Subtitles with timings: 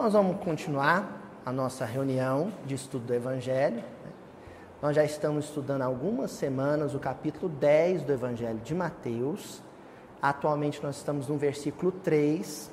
[0.00, 3.84] nós vamos continuar a nossa reunião de estudo do Evangelho.
[4.80, 9.62] Nós já estamos estudando há algumas semanas o capítulo 10 do Evangelho de Mateus.
[10.22, 12.70] Atualmente, nós estamos no versículo 3.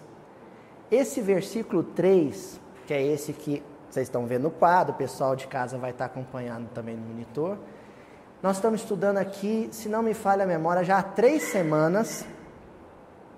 [0.89, 5.47] Esse versículo 3, que é esse que vocês estão vendo no quadro, o pessoal de
[5.47, 7.57] casa vai estar acompanhando também no monitor.
[8.41, 12.25] Nós estamos estudando aqui, se não me falha a memória, já há três semanas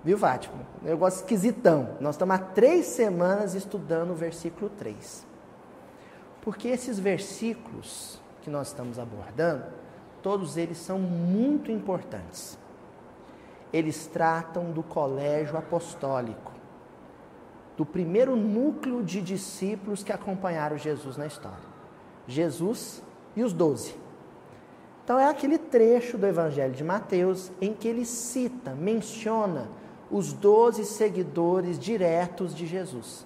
[0.02, 0.56] Viu, Fátima?
[0.80, 1.96] Negócio esquisitão.
[2.00, 5.26] Nós estamos há três semanas estudando o versículo 3.
[6.40, 9.64] Porque esses versículos que nós estamos abordando,
[10.22, 12.58] todos eles são muito importantes.
[13.70, 16.52] Eles tratam do colégio apostólico,
[17.76, 21.70] do primeiro núcleo de discípulos que acompanharam Jesus na história.
[22.26, 23.02] Jesus
[23.36, 23.94] e os doze.
[25.04, 29.68] Então é aquele trecho do Evangelho de Mateus em que ele cita, menciona
[30.10, 33.24] os doze seguidores diretos de Jesus,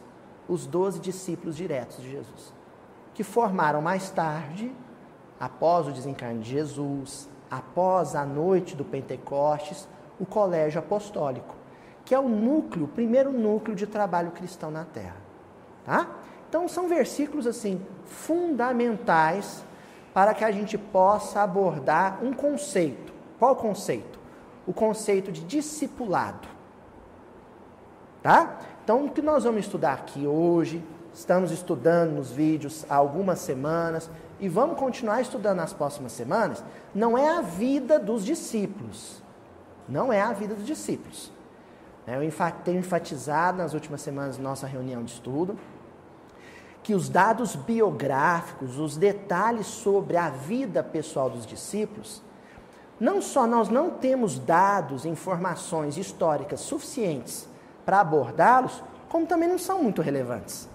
[0.48, 2.52] os doze discípulos diretos de Jesus,
[3.14, 4.74] que formaram mais tarde,
[5.40, 9.88] após o desencarne de Jesus, após a noite do Pentecostes,
[10.20, 11.54] o colégio apostólico,
[12.04, 15.16] que é o núcleo, o primeiro núcleo de trabalho cristão na Terra.
[15.84, 16.08] Tá?
[16.48, 19.64] Então são versículos assim fundamentais
[20.12, 23.12] para que a gente possa abordar um conceito.
[23.38, 24.18] Qual conceito?
[24.66, 26.53] O conceito de discipulado
[28.24, 28.58] tá?
[28.82, 34.10] Então, o que nós vamos estudar aqui hoje, estamos estudando nos vídeos há algumas semanas
[34.40, 39.22] e vamos continuar estudando nas próximas semanas, não é a vida dos discípulos.
[39.86, 41.30] Não é a vida dos discípulos.
[42.06, 42.32] Eu
[42.64, 45.58] tenho enfatizado nas últimas semanas nossa reunião de estudo
[46.82, 52.22] que os dados biográficos, os detalhes sobre a vida pessoal dos discípulos,
[52.98, 57.48] não só nós não temos dados, informações históricas suficientes
[57.84, 60.68] para abordá-los, como também não são muito relevantes.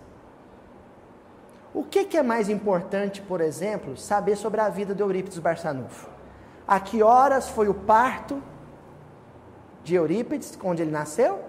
[1.73, 6.09] O que, que, é mais importante, por exemplo, saber sobre a vida de Eurípides Barçanufo?
[6.67, 8.41] A que horas foi o parto
[9.83, 11.39] de Eurípides, onde ele nasceu?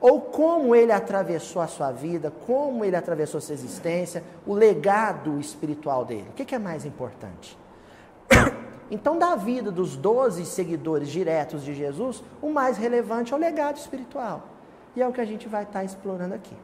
[0.00, 6.04] Ou como ele atravessou a sua vida, como ele atravessou sua existência, o legado espiritual
[6.04, 6.28] dele?
[6.30, 7.56] O que, que é mais importante?
[8.88, 13.78] Então, da vida dos doze seguidores diretos de Jesus, o mais relevante é o legado
[13.78, 14.44] espiritual.
[14.96, 16.56] E é o que a gente vai estar tá explorando aqui.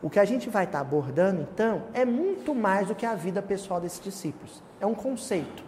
[0.00, 3.16] O que a gente vai estar tá abordando, então, é muito mais do que a
[3.16, 4.62] vida pessoal desses discípulos.
[4.80, 5.64] É um conceito.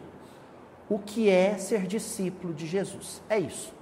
[0.89, 3.21] O que é ser discípulo de Jesus?
[3.29, 3.75] É isso.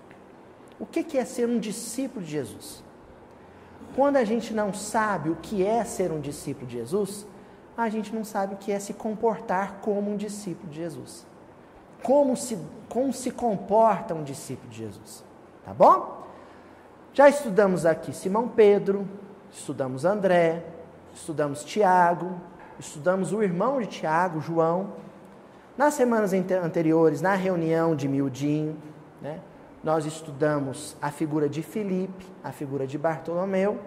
[0.80, 2.82] O que é ser um discípulo de Jesus?
[3.94, 7.26] Quando a gente não sabe o que é ser um discípulo de Jesus,
[7.76, 11.26] a gente não sabe o que é se comportar como um discípulo de Jesus.
[12.02, 12.58] Como se,
[12.88, 15.24] como se comporta um discípulo de Jesus.
[15.64, 16.17] Tá bom?
[17.18, 19.04] Já estudamos aqui Simão Pedro,
[19.50, 20.62] estudamos André,
[21.12, 22.40] estudamos Tiago,
[22.78, 24.92] estudamos o irmão de Tiago, João.
[25.76, 28.76] Nas semanas anteriores, na reunião de Mildinho,
[29.20, 29.40] né,
[29.82, 33.80] nós estudamos a figura de Filipe, a figura de Bartolomeu.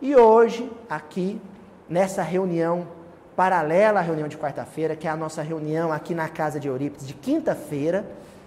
[0.00, 1.42] E hoje, aqui,
[1.88, 2.86] nessa reunião
[3.34, 7.08] paralela à reunião de quarta-feira, que é a nossa reunião aqui na casa de Eurípides,
[7.08, 8.06] de quinta-feira,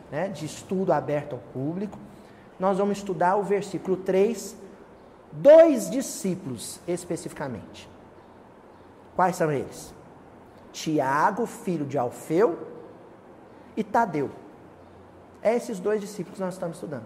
[0.09, 1.99] né, de estudo aberto ao público,
[2.59, 4.55] nós vamos estudar o versículo 3,
[5.31, 7.89] dois discípulos especificamente.
[9.15, 9.93] Quais são eles?
[10.71, 12.57] Tiago, filho de Alfeu,
[13.75, 14.29] e Tadeu.
[15.41, 17.05] É esses dois discípulos que nós estamos estudando.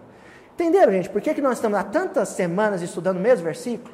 [0.54, 1.10] Entenderam, gente?
[1.10, 3.94] Por que, que nós estamos há tantas semanas estudando o mesmo versículo?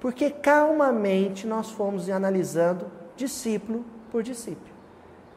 [0.00, 2.86] Porque calmamente nós fomos analisando
[3.16, 4.74] discípulo por discípulo.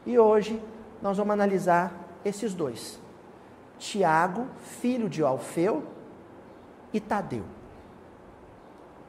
[0.06, 0.62] E hoje
[1.00, 1.92] nós vamos analisar
[2.24, 3.00] esses dois.
[3.80, 4.46] Tiago,
[4.80, 5.82] filho de Alfeu,
[6.92, 7.44] e Tadeu.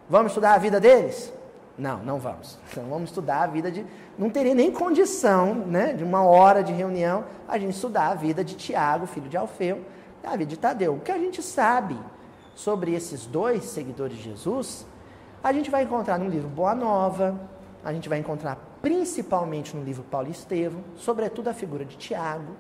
[0.10, 1.32] Vamos estudar a vida deles?
[1.78, 2.58] Não, não vamos.
[2.72, 3.86] Então vamos estudar a vida de.
[4.18, 8.44] Não teria nem condição, né, de uma hora de reunião, a gente estudar a vida
[8.44, 9.84] de Tiago, filho de Alfeu,
[10.24, 10.96] e a vida de Tadeu.
[10.96, 11.98] O que a gente sabe
[12.56, 14.86] sobre esses dois seguidores de Jesus,
[15.44, 17.40] a gente vai encontrar no livro Boa Nova,
[17.84, 22.56] a gente vai encontrar principalmente no livro Paulo Estevam, sobretudo a figura de Tiago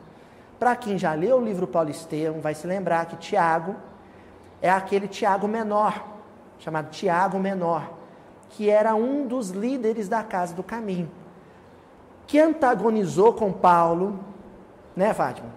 [0.61, 3.75] para quem já leu o livro Paulo Estevam, vai se lembrar que Tiago
[4.61, 6.05] é aquele Tiago menor,
[6.59, 7.91] chamado Tiago menor,
[8.47, 11.09] que era um dos líderes da Casa do Caminho,
[12.27, 14.19] que antagonizou com Paulo,
[14.95, 15.49] né, Fátima?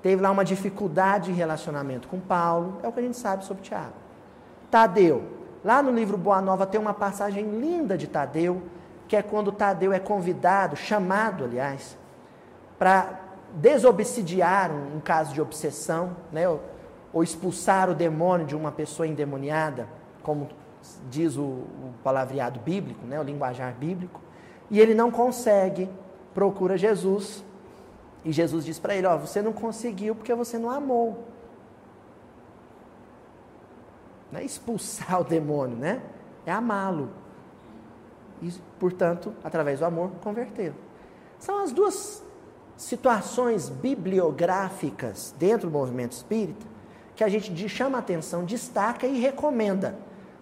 [0.00, 3.62] Teve lá uma dificuldade de relacionamento com Paulo, é o que a gente sabe sobre
[3.62, 3.92] Tiago.
[4.70, 5.24] Tadeu,
[5.62, 8.62] lá no livro Boa Nova tem uma passagem linda de Tadeu,
[9.06, 11.98] que é quando Tadeu é convidado, chamado, aliás,
[12.78, 13.21] para
[13.54, 16.60] desobsidiar um, caso de obsessão, né, ou,
[17.12, 19.88] ou expulsar o demônio de uma pessoa endemoniada.
[20.22, 20.48] como
[21.08, 24.20] diz o, o palavreado bíblico, né, o linguajar bíblico,
[24.70, 25.88] e ele não consegue,
[26.34, 27.44] procura Jesus,
[28.24, 31.24] e Jesus diz para ele: Ó, você não conseguiu porque você não amou.
[34.30, 36.02] Não é expulsar o demônio, né?
[36.46, 37.10] É amá-lo.
[38.40, 40.74] E, portanto, através do amor, convertê-lo.
[41.38, 42.24] São as duas
[42.76, 46.72] situações bibliográficas dentro do movimento espírita
[47.14, 49.96] que a gente chama atenção, destaca e recomenda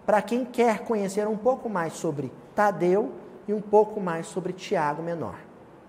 [0.07, 3.13] para quem quer conhecer um pouco mais sobre Tadeu
[3.47, 5.37] e um pouco mais sobre Tiago Menor,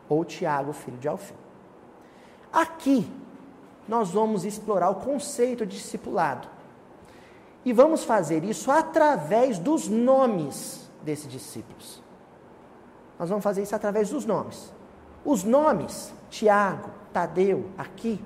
[0.09, 1.35] ou Tiago, filho de Alfim.
[2.51, 3.09] Aqui,
[3.87, 6.47] nós vamos explorar o conceito de discipulado.
[7.63, 12.01] E vamos fazer isso através dos nomes desses discípulos.
[13.19, 14.73] Nós vamos fazer isso através dos nomes.
[15.23, 18.19] Os nomes, Tiago, Tadeu, aqui,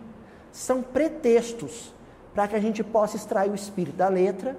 [0.51, 1.93] são pretextos
[2.33, 4.57] para que a gente possa extrair o espírito da letra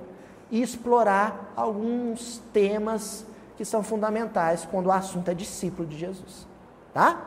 [0.50, 6.46] e explorar alguns temas que são fundamentais quando o assunto é discípulo de Jesus.
[6.92, 7.24] Tá?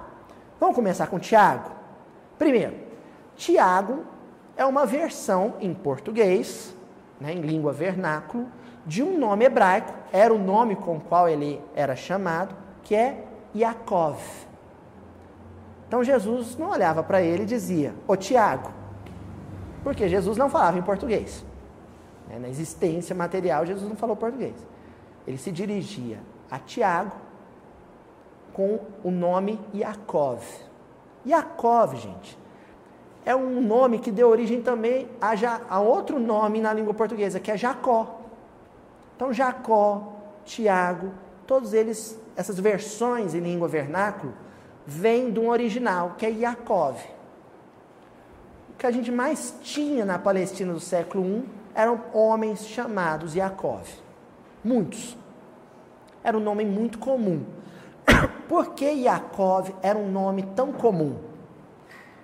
[0.59, 1.71] Vamos começar com Tiago.
[2.37, 2.75] Primeiro,
[3.35, 4.03] Tiago
[4.55, 6.75] é uma versão em português,
[7.19, 8.47] né, em língua vernáculo,
[8.85, 13.25] de um nome hebraico, era o nome com o qual ele era chamado, que é
[13.55, 14.19] Yaakov.
[15.89, 18.71] Então Jesus não olhava para ele e dizia, ô Tiago,
[19.83, 21.43] porque Jesus não falava em português.
[22.27, 24.53] Né, na existência material, Jesus não falou português.
[25.25, 26.19] Ele se dirigia
[26.49, 27.15] a Tiago
[28.53, 30.43] com o nome Yaakov.
[31.25, 32.37] Yaakov, gente,
[33.25, 35.33] é um nome que deu origem também a,
[35.67, 38.19] a outro nome na língua portuguesa, que é Jacó.
[39.15, 40.13] Então, Jacó,
[40.45, 41.11] Tiago,
[41.47, 44.33] todos eles, essas versões em língua vernáculo,
[44.89, 46.97] vêm de um original, que é Yaakov.
[48.69, 51.43] O que a gente mais tinha na Palestina do século I
[51.75, 53.87] eram homens chamados Yaakov.
[54.63, 55.15] Muitos.
[56.23, 57.45] Era um nome muito comum.
[58.49, 61.17] Por que Yaakov era um nome tão comum?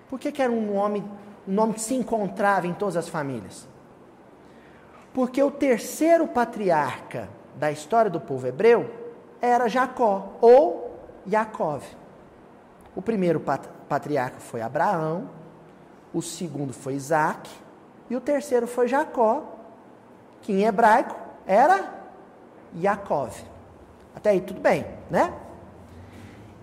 [0.10, 1.04] Por que, que era um nome,
[1.48, 3.68] um nome que se encontrava em todas as famílias?
[5.14, 8.90] Porque o terceiro patriarca da história do povo hebreu
[9.40, 11.00] era Jacó, ou
[11.32, 11.84] Yaakov.
[12.96, 13.42] O primeiro
[13.90, 15.30] patriarca foi Abraão,
[16.14, 17.50] o segundo foi Isaac,
[18.10, 19.44] e o terceiro foi Jacó,
[20.42, 21.16] que em hebraico
[21.46, 21.94] era
[22.74, 23.34] Yaakov.
[24.16, 25.34] Até aí tudo bem, né?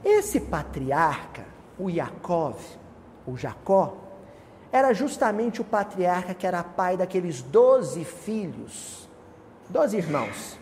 [0.05, 1.45] Esse patriarca,
[1.79, 2.57] o Yaakov,
[3.27, 3.97] o Jacó,
[4.73, 9.07] era justamente o patriarca que era pai daqueles doze filhos,
[9.69, 10.59] doze irmãos,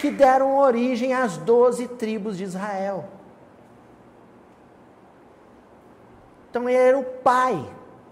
[0.00, 3.04] que deram origem às doze tribos de Israel.
[6.52, 7.66] Então ele era o pai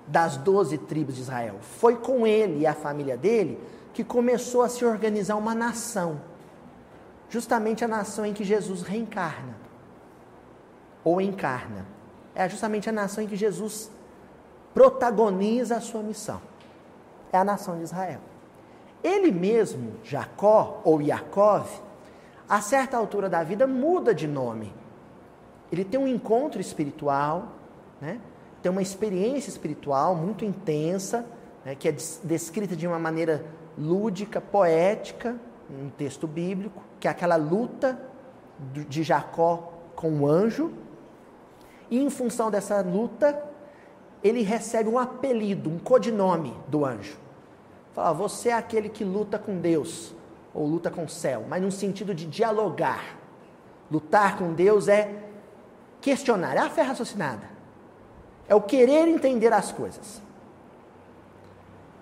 [0.06, 1.56] das doze tribos de Israel.
[1.60, 3.60] Foi com ele e a família dele
[3.92, 6.22] que começou a se organizar uma nação.
[7.28, 9.54] Justamente a nação em que Jesus reencarna.
[11.04, 11.84] Ou encarna.
[12.34, 13.90] É justamente a nação em que Jesus
[14.72, 16.40] protagoniza a sua missão.
[17.30, 18.20] É a nação de Israel.
[19.04, 21.68] Ele mesmo, Jacó ou Yaakov,
[22.48, 24.72] a certa altura da vida muda de nome.
[25.70, 27.48] Ele tem um encontro espiritual,
[28.00, 28.18] né?
[28.62, 31.26] Tem uma experiência espiritual muito intensa,
[31.64, 33.44] né, que é descrita de uma maneira
[33.76, 35.36] lúdica, poética,
[35.68, 38.00] no texto bíblico, que é aquela luta
[38.88, 40.72] de Jacó com o anjo.
[41.90, 43.42] E em função dessa luta,
[44.22, 47.18] ele recebe um apelido, um codinome do anjo.
[47.92, 50.14] Fala, você é aquele que luta com Deus,
[50.52, 53.18] ou luta com o céu, mas no sentido de dialogar.
[53.90, 55.24] Lutar com Deus é
[56.00, 57.49] questionar, é a fé raciocinada.
[58.50, 60.20] É o querer entender as coisas.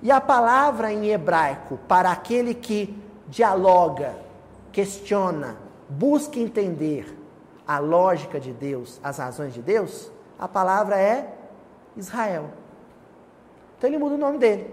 [0.00, 4.16] E a palavra em hebraico para aquele que dialoga,
[4.72, 5.58] questiona,
[5.90, 7.14] busca entender
[7.66, 11.34] a lógica de Deus, as razões de Deus, a palavra é
[11.94, 12.48] Israel.
[13.76, 14.72] Então ele muda o nome dele,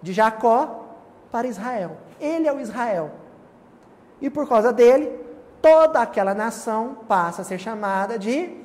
[0.00, 0.86] de Jacó
[1.30, 1.98] para Israel.
[2.18, 3.10] Ele é o Israel.
[4.22, 5.20] E por causa dele,
[5.60, 8.59] toda aquela nação passa a ser chamada de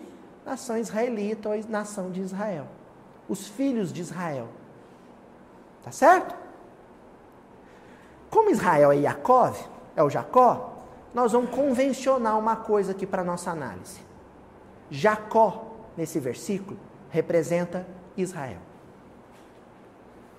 [0.46, 2.68] nação israelita ou nação de Israel.
[3.28, 4.48] Os filhos de Israel.
[5.84, 6.36] Tá certo?
[8.30, 9.58] Como Israel é Yaakov,
[9.96, 10.74] é o Jacó,
[11.14, 14.02] nós vamos convencionar uma coisa aqui para nossa análise.
[14.92, 16.78] Jacó, nesse versículo,
[17.10, 17.88] representa
[18.18, 18.60] Israel.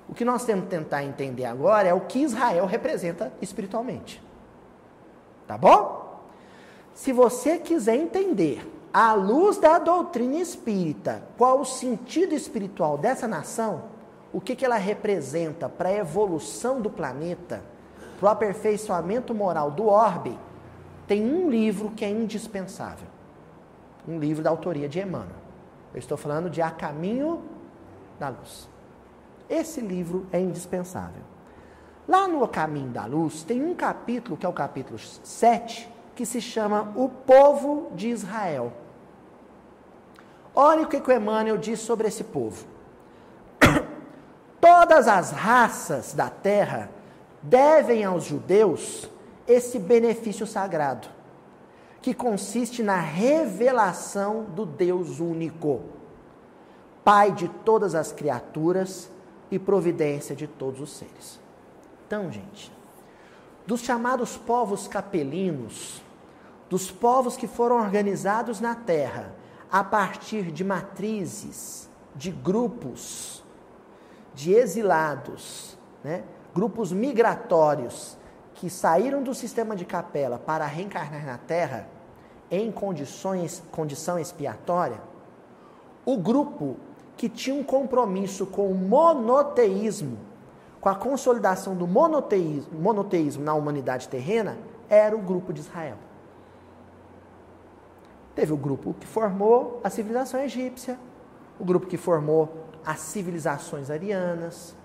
[0.09, 4.23] O que nós temos que tentar entender agora é o que Israel representa espiritualmente.
[5.47, 6.21] Tá bom?
[6.95, 13.83] Se você quiser entender à luz da doutrina espírita, qual o sentido espiritual dessa nação,
[14.33, 17.63] o que, que ela representa para a evolução do planeta,
[18.19, 20.39] para o aperfeiçoamento moral do orbe,
[21.07, 23.07] tem um livro que é indispensável.
[24.09, 25.37] Um livro da autoria de Emmanuel.
[25.93, 27.43] Eu estou falando de A Caminho
[28.19, 28.67] da Luz.
[29.47, 31.23] Esse livro é indispensável.
[32.09, 36.41] Lá no Caminho da Luz tem um capítulo, que é o capítulo 7, que se
[36.41, 38.86] chama O Povo de Israel.
[40.59, 42.65] Olha o que o Emmanuel diz sobre esse povo.
[44.59, 46.89] Todas as raças da terra
[47.43, 49.07] devem aos judeus
[49.47, 51.09] esse benefício sagrado,
[52.01, 55.83] que consiste na revelação do Deus único,
[57.05, 59.09] Pai de todas as criaturas
[59.49, 61.39] e providência de todos os seres.
[62.05, 62.73] Então, gente,
[63.65, 66.03] dos chamados povos capelinos,
[66.69, 69.36] dos povos que foram organizados na terra
[69.71, 73.43] a partir de matrizes, de grupos,
[74.35, 76.25] de exilados, né?
[76.55, 78.17] grupos migratórios
[78.55, 81.89] que saíram do sistema de capela para reencarnar na terra
[82.51, 85.01] em condições, condição expiatória,
[86.05, 86.77] o grupo
[87.17, 90.19] que tinha um compromisso com o monoteísmo
[90.87, 94.57] com a consolidação do monoteísmo, monoteísmo na humanidade terrena,
[94.89, 95.97] era o grupo de Israel.
[98.37, 100.99] Teve o grupo que formou a civilização egípcia,
[101.59, 104.77] o grupo que formou as civilizações arianas,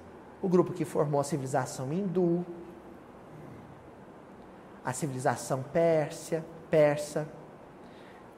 [0.42, 2.46] o grupo que formou a civilização hindu,
[4.86, 7.28] a civilização pérsia, persa.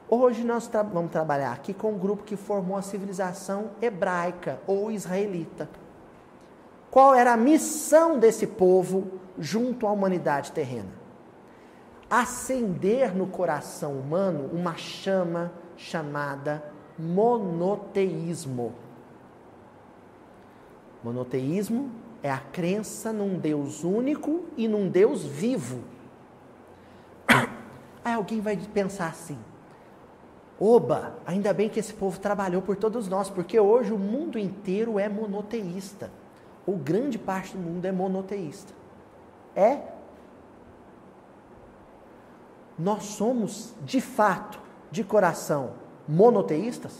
[0.08, 4.90] Hoje nós tra vamos trabalhar aqui com o grupo que formou a civilização hebraica ou
[4.90, 5.68] israelita.
[6.90, 11.03] Qual era a missão desse povo junto à humanidade terrena?
[12.08, 16.64] Acender no coração humano uma chama chamada
[16.98, 18.74] monoteísmo.
[21.02, 21.90] Monoteísmo
[22.22, 25.80] é a crença num Deus único e num Deus vivo.
[28.04, 29.38] Aí alguém vai pensar assim:
[30.58, 34.98] Oba, ainda bem que esse povo trabalhou por todos nós, porque hoje o mundo inteiro
[34.98, 36.10] é monoteísta
[36.66, 38.72] ou grande parte do mundo é monoteísta.
[39.54, 39.80] É.
[42.78, 44.58] Nós somos, de fato,
[44.90, 45.72] de coração,
[46.08, 46.92] monoteístas?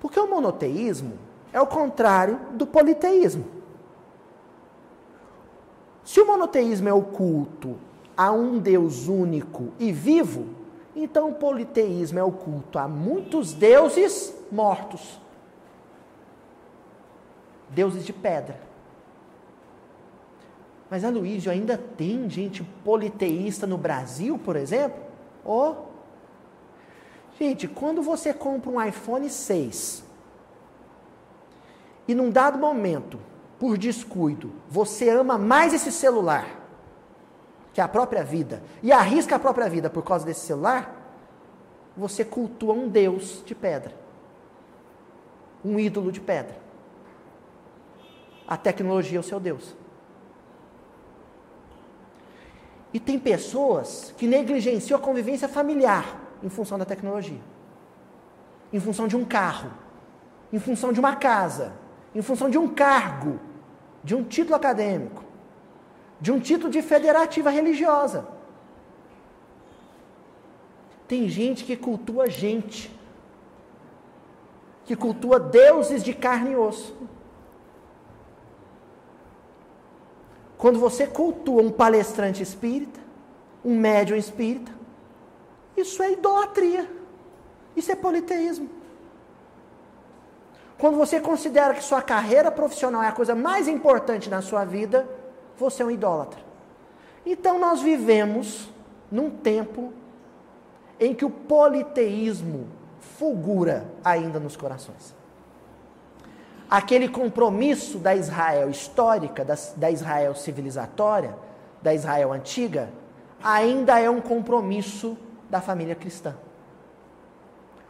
[0.00, 1.14] Porque o monoteísmo
[1.52, 3.44] é o contrário do politeísmo.
[6.04, 7.76] Se o monoteísmo é o culto
[8.16, 10.46] a um Deus único e vivo,
[10.96, 15.20] então o politeísmo é o culto a muitos deuses mortos
[17.70, 18.58] deuses de pedra.
[20.90, 25.00] Mas Aloysio, ainda tem gente politeísta no Brasil, por exemplo?
[25.44, 25.74] Oh.
[27.38, 30.04] Gente, quando você compra um iPhone 6
[32.08, 33.20] e num dado momento,
[33.58, 36.58] por descuido, você ama mais esse celular
[37.72, 40.96] que a própria vida e arrisca a própria vida por causa desse celular,
[41.96, 43.94] você cultua um Deus de pedra.
[45.64, 46.70] Um ídolo de pedra
[48.50, 49.76] a tecnologia é o seu Deus.
[52.92, 57.40] E tem pessoas que negligenciam a convivência familiar em função da tecnologia,
[58.72, 59.70] em função de um carro,
[60.52, 61.72] em função de uma casa,
[62.14, 63.38] em função de um cargo,
[64.02, 65.22] de um título acadêmico,
[66.20, 68.26] de um título de federativa religiosa.
[71.06, 72.90] Tem gente que cultua gente,
[74.84, 76.96] que cultua deuses de carne e osso.
[80.60, 83.00] Quando você cultua um palestrante espírita,
[83.64, 84.70] um médium espírita,
[85.74, 86.86] isso é idolatria.
[87.74, 88.68] Isso é politeísmo.
[90.76, 95.08] Quando você considera que sua carreira profissional é a coisa mais importante na sua vida,
[95.56, 96.40] você é um idólatra.
[97.24, 98.70] Então nós vivemos
[99.10, 99.94] num tempo
[100.98, 102.66] em que o politeísmo
[103.18, 105.19] fulgura ainda nos corações
[106.70, 111.36] aquele compromisso da Israel histórica, da, da Israel civilizatória,
[111.82, 112.90] da Israel antiga,
[113.42, 115.18] ainda é um compromisso
[115.50, 116.36] da família cristã.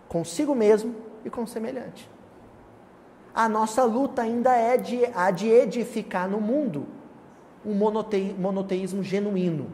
[0.09, 0.95] Consigo mesmo
[1.25, 2.09] e com semelhante.
[3.35, 6.87] A nossa luta ainda é de, a de edificar no mundo
[7.65, 7.75] um
[8.39, 9.71] monoteísmo genuíno,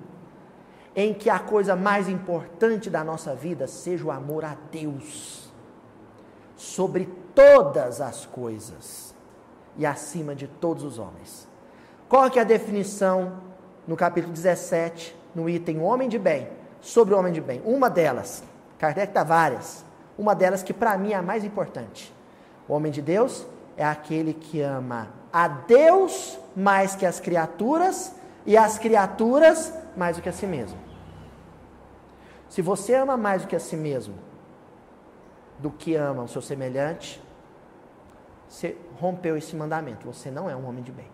[0.94, 5.48] em que a coisa mais importante da nossa vida seja o amor a Deus,
[6.56, 9.14] sobre todas as coisas
[9.76, 11.46] e acima de todos os homens.
[12.08, 13.42] Qual que é a definição
[13.86, 16.48] no capítulo 17, no item homem de bem,
[16.80, 17.60] sobre o homem de bem?
[17.62, 18.42] Uma delas,
[18.78, 19.84] Kardec dá várias,
[20.16, 22.10] uma delas que para mim é a mais importante.
[22.66, 28.14] O homem de Deus é aquele que ama a Deus mais que as criaturas
[28.46, 30.78] e as criaturas mais do que a si mesmo.
[32.48, 34.14] Se você ama mais do que a si mesmo,
[35.58, 37.22] do que ama o seu semelhante,
[38.48, 40.06] você rompeu esse mandamento.
[40.06, 41.08] Você não é um homem de bem.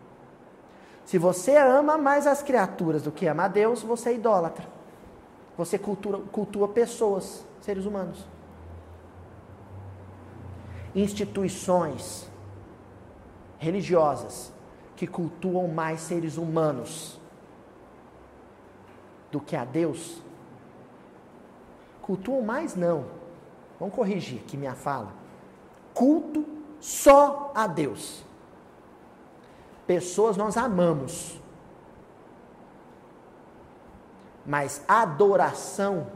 [1.04, 4.66] Se você ama mais as criaturas do que ama a Deus, você é idólatra.
[5.56, 8.24] Você cultua, cultua pessoas, seres humanos.
[10.94, 12.30] Instituições
[13.58, 14.52] religiosas
[14.96, 17.18] que cultuam mais seres humanos
[19.30, 20.22] do que a Deus,
[22.02, 23.06] cultuam mais não.
[23.80, 25.12] Vamos corrigir aqui minha fala.
[25.94, 26.44] Culto
[26.82, 28.24] só a Deus.
[29.86, 31.40] Pessoas nós amamos.
[34.44, 36.08] Mas adoração,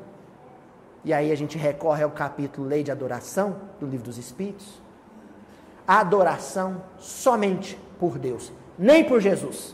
[1.05, 4.83] e aí a gente recorre ao capítulo Lei de Adoração do Livro dos Espíritos.
[5.87, 9.73] Adoração somente por Deus, nem por Jesus.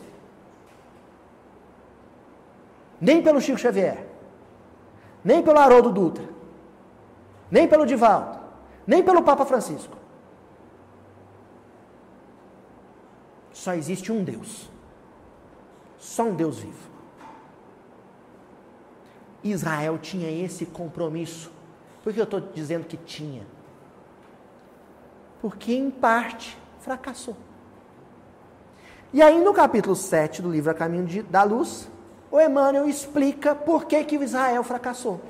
[3.01, 4.07] Nem pelo Chico Xavier,
[5.23, 6.29] nem pelo Haroldo Dutra,
[7.49, 8.37] nem pelo Divaldo,
[8.85, 10.02] nem pelo Papa Francisco.
[13.63, 14.69] Só existe um Deus.
[15.97, 16.89] Só um Deus vivo.
[19.41, 21.49] Israel tinha esse compromisso.
[22.03, 23.47] Por que eu estou dizendo que tinha?
[25.41, 27.37] Porque, em parte, fracassou.
[29.13, 31.89] E aí, no capítulo 7 do livro A Caminho de, da Luz,
[32.29, 35.21] o Emmanuel explica por que, que o Israel fracassou.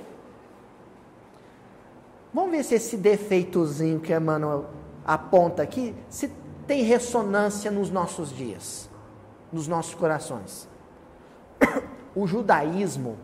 [2.33, 4.71] Vamos ver se esse defeitozinho que Emmanuel
[5.05, 6.31] aponta aqui, se
[6.67, 8.89] tem ressonância nos nossos dias,
[9.51, 10.67] nos nossos corações.
[12.15, 13.17] O judaísmo,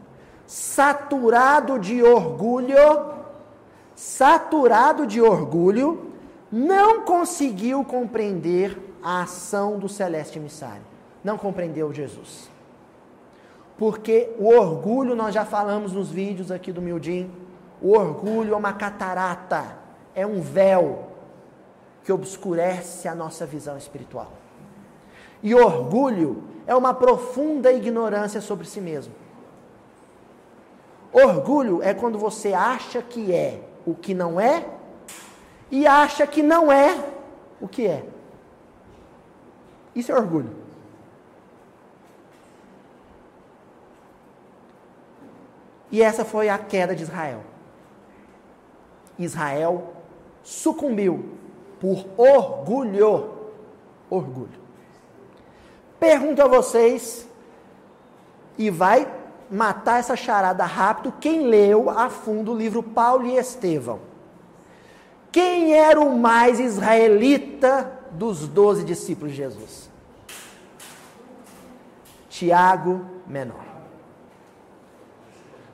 [0.48, 3.14] saturado de orgulho,
[3.94, 6.12] saturado de orgulho,
[6.52, 10.82] não conseguiu compreender a ação do celeste emissário.
[11.24, 12.50] Não compreendeu Jesus.
[13.78, 17.32] Porque o orgulho, nós já falamos nos vídeos aqui do Mildim,
[17.82, 19.78] o orgulho é uma catarata,
[20.16, 21.09] é um véu
[22.04, 24.32] que obscurece a nossa visão espiritual.
[25.42, 29.14] E orgulho é uma profunda ignorância sobre si mesmo.
[31.12, 34.66] Orgulho é quando você acha que é o que não é
[35.72, 37.04] e acha que não é
[37.60, 38.06] o que é.
[39.96, 40.56] Isso é orgulho.
[45.92, 47.44] E essa foi a queda de Israel.
[49.18, 49.94] Israel
[50.44, 51.39] sucumbiu
[51.80, 53.32] por orgulho.
[54.10, 54.60] Orgulho.
[56.00, 57.28] Pergunto a vocês,
[58.58, 59.12] e vai
[59.50, 64.00] matar essa charada rápido, quem leu a fundo o livro Paulo e Estevão?
[65.32, 69.90] Quem era o mais israelita dos doze discípulos de Jesus?
[72.30, 73.66] Tiago menor.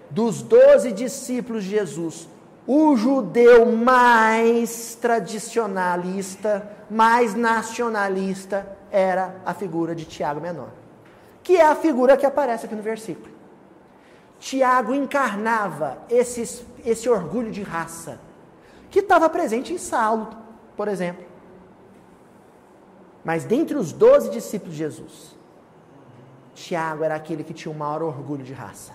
[0.10, 2.28] Dos doze discípulos de Jesus,
[2.68, 10.70] o judeu mais tradicionalista, mais nacionalista, era a figura de Tiago Menor,
[11.44, 13.34] que é a figura que aparece aqui no versículo.
[14.40, 18.20] Tiago encarnava esse, esse orgulho de raça,
[18.90, 20.30] que estava presente em Saulo,
[20.76, 21.26] por exemplo.
[23.24, 25.36] Mas dentre os doze discípulos de Jesus,
[26.54, 28.94] Tiago era aquele que tinha o maior orgulho de raça.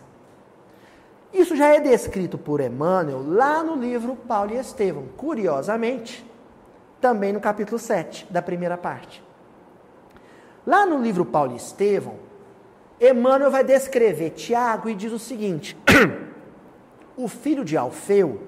[1.32, 6.28] Isso já é descrito por Emmanuel lá no livro Paulo e Estevão, curiosamente,
[7.00, 9.22] também no capítulo 7, da primeira parte.
[10.66, 12.16] Lá no livro Paulo e Estevão,
[13.00, 15.76] Emmanuel vai descrever Tiago e diz o seguinte:
[17.16, 18.42] o filho de Alfeu,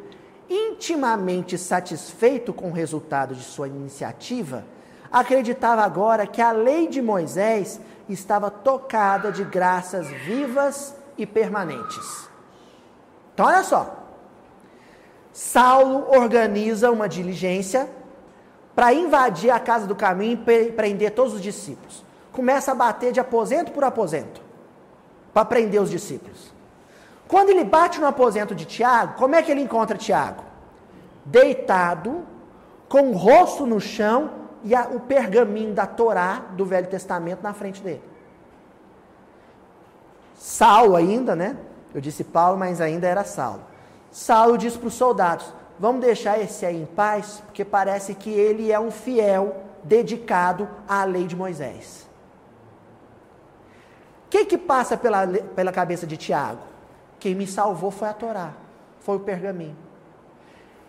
[0.51, 4.65] intimamente satisfeito com o resultado de sua iniciativa,
[5.11, 12.32] acreditava agora que a lei de Moisés estava tocada de graças vivas e permanentes.
[13.35, 14.03] Então, olha só.
[15.33, 17.89] Saulo organiza uma diligência
[18.75, 22.05] para invadir a casa do caminho e prender todos os discípulos.
[22.31, 24.41] Começa a bater de aposento por aposento
[25.33, 26.53] para prender os discípulos.
[27.27, 30.43] Quando ele bate no aposento de Tiago, como é que ele encontra Tiago?
[31.25, 32.27] Deitado,
[32.89, 34.31] com o rosto no chão
[34.63, 38.03] e a, o pergaminho da Torá do Velho Testamento na frente dele.
[40.35, 41.57] Saulo ainda, né?
[41.95, 43.63] Eu disse Paulo, mas ainda era Saulo.
[44.11, 48.71] Saulo diz para os soldados: vamos deixar esse aí em paz, porque parece que ele
[48.71, 52.07] é um fiel dedicado à lei de Moisés.
[54.27, 56.63] O que, que passa pela, pela cabeça de Tiago?
[57.19, 58.53] Quem me salvou foi a Torá,
[59.01, 59.77] foi o pergaminho.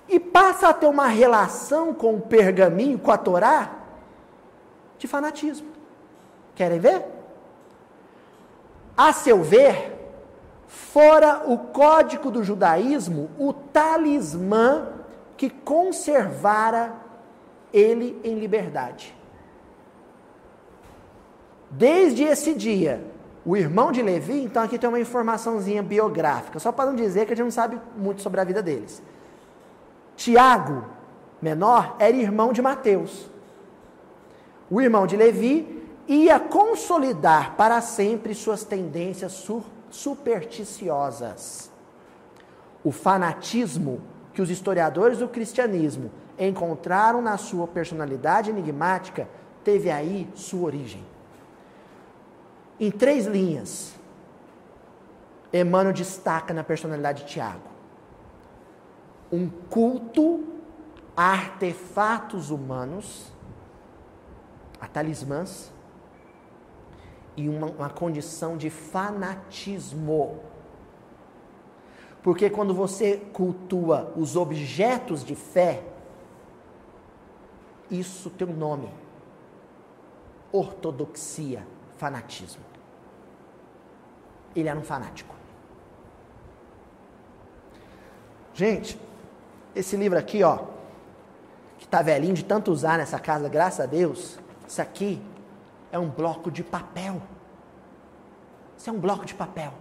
[0.07, 3.71] E passa a ter uma relação com o pergaminho, com a Torá,
[4.97, 5.67] de fanatismo.
[6.55, 7.05] Querem ver?
[8.95, 10.02] A seu ver,
[10.73, 14.87] fora o código do judaísmo, o talismã
[15.37, 16.95] que conservara
[17.71, 19.15] ele em liberdade.
[21.69, 23.05] Desde esse dia,
[23.45, 27.33] o irmão de Levi, então aqui tem uma informaçãozinha biográfica, só para não dizer que
[27.33, 29.01] a gente não sabe muito sobre a vida deles.
[30.15, 30.85] Tiago,
[31.39, 33.29] menor, era irmão de Mateus.
[34.71, 39.33] O irmão de Levi ia consolidar para sempre suas tendências
[39.93, 41.71] supersticiosas.
[42.83, 44.01] O fanatismo
[44.33, 49.29] que os historiadores do cristianismo encontraram na sua personalidade enigmática
[49.63, 51.05] teve aí sua origem.
[52.79, 53.93] Em três linhas,
[55.53, 57.73] Emmanuel destaca na personalidade de Tiago
[59.31, 60.43] um culto
[61.17, 63.31] a artefatos humanos,
[64.79, 65.72] a talismãs,
[67.35, 70.39] e uma, uma condição de fanatismo.
[72.21, 75.83] Porque quando você cultua os objetos de fé,
[77.91, 78.89] isso tem um nome:
[80.51, 81.65] ortodoxia,
[81.97, 82.63] fanatismo.
[84.55, 85.35] Ele era um fanático.
[88.53, 88.99] Gente,
[89.75, 90.59] esse livro aqui, ó,
[91.79, 95.19] que tá velhinho de tanto usar nessa casa, graças a Deus, isso aqui
[95.93, 97.21] é um bloco de papel.
[98.75, 99.71] Isso é um bloco de papel.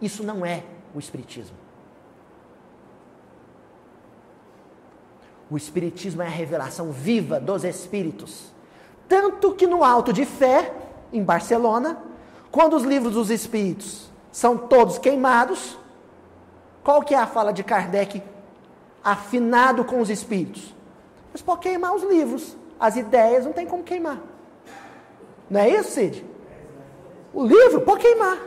[0.00, 0.62] Isso não é
[0.94, 1.56] o Espiritismo.
[5.50, 8.52] O Espiritismo é a revelação viva dos Espíritos.
[9.08, 10.70] Tanto que no Alto de Fé,
[11.10, 11.98] em Barcelona,
[12.50, 15.78] quando os livros dos Espíritos são todos queimados,
[16.84, 18.22] qual que é a fala de Kardec
[19.02, 20.74] afinado com os Espíritos?
[21.32, 24.20] Mas pode queimar os livros, as ideias não tem como queimar.
[25.50, 26.24] Não é isso, Cid?
[27.32, 28.38] O livro pode queimar.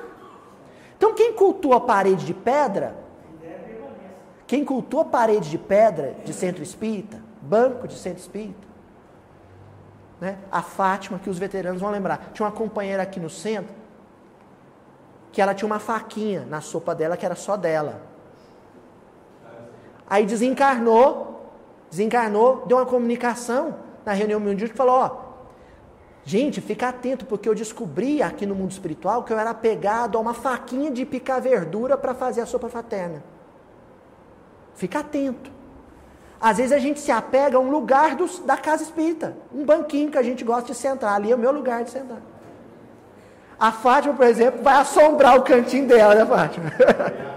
[0.97, 2.95] Então quem cultua a parede de pedra,
[4.45, 8.67] quem cultua a parede de pedra de centro espírita, banco de centro espírita,
[10.19, 10.37] né?
[10.51, 12.29] a Fátima, que os veteranos vão lembrar.
[12.33, 13.73] Tinha uma companheira aqui no centro,
[15.31, 18.01] que ela tinha uma faquinha na sopa dela, que era só dela.
[20.07, 21.51] Aí desencarnou,
[21.89, 25.30] desencarnou, deu uma comunicação na reunião mundial que falou, ó,
[26.23, 30.21] Gente, fica atento, porque eu descobri aqui no mundo espiritual que eu era pegado a
[30.21, 33.23] uma faquinha de picar verdura para fazer a sopa fraterna.
[34.75, 35.51] Fica atento.
[36.39, 40.11] Às vezes a gente se apega a um lugar dos, da casa espírita, um banquinho
[40.11, 41.15] que a gente gosta de sentar.
[41.15, 42.21] Ali é o meu lugar de sentar.
[43.59, 46.71] A Fátima, por exemplo, vai assombrar o cantinho dela, né, Fátima?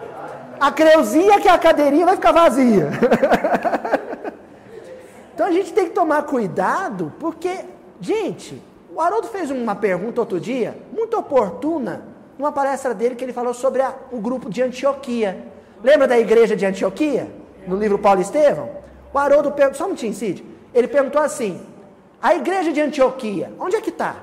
[0.58, 2.88] A Creuzinha, que é a cadeirinha, vai ficar vazia.
[5.34, 7.64] Então a gente tem que tomar cuidado, porque,
[8.00, 8.62] gente,
[8.94, 12.06] o Haroldo fez uma pergunta outro dia, muito oportuna,
[12.38, 15.48] numa palestra dele, que ele falou sobre a, o grupo de Antioquia.
[15.82, 17.28] Lembra da igreja de Antioquia?
[17.66, 18.70] No livro Paulo Estevão?
[19.12, 20.46] O Haroldo perguntou, só um minutinho.
[20.72, 21.60] Ele perguntou assim:
[22.22, 24.16] a igreja de Antioquia, onde é que está?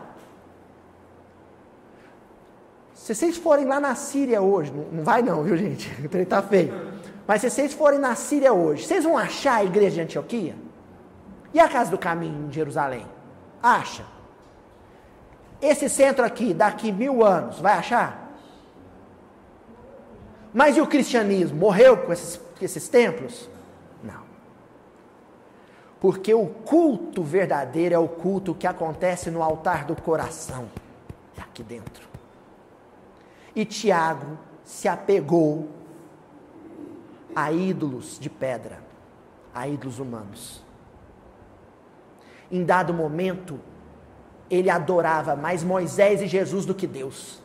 [2.94, 5.92] Se vocês forem lá na Síria hoje, não, não vai não, viu gente?
[6.06, 6.92] O trem está feio.
[7.28, 10.56] Mas se vocês forem na Síria hoje, vocês vão achar a igreja de Antioquia?
[11.54, 13.06] E a casa do caminho em Jerusalém?
[13.62, 14.04] Acha.
[15.62, 18.32] Esse centro aqui, daqui mil anos, vai achar?
[20.54, 21.58] Mas e o cristianismo?
[21.58, 23.50] Morreu com esses, com esses templos?
[24.04, 24.24] Não.
[26.00, 30.68] Porque o culto verdadeiro é o culto que acontece no altar do coração,
[31.38, 32.10] aqui dentro.
[33.56, 35.70] E Tiago se apegou
[37.36, 38.80] a ídolos de pedra,
[39.54, 40.64] a ídolos humanos.
[42.50, 43.60] Em dado momento,
[44.52, 47.40] ele adorava mais Moisés e Jesus do que Deus.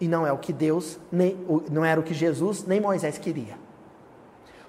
[0.00, 1.36] E não é o que Deus, nem,
[1.68, 3.58] não era o que Jesus nem Moisés queria.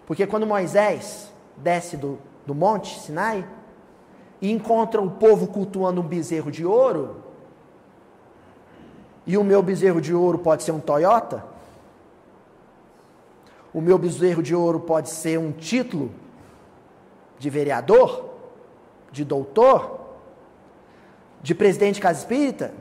[0.08, 3.48] Porque quando Moisés desce do, do monte Sinai
[4.42, 7.24] e encontra o povo cultuando um bezerro de ouro,
[9.26, 11.46] e o meu bezerro de ouro pode ser um Toyota,
[13.72, 16.23] o meu bezerro de ouro pode ser um título
[17.44, 18.30] de vereador,
[19.12, 20.00] de doutor,
[21.42, 22.74] de presidente de casa espírita,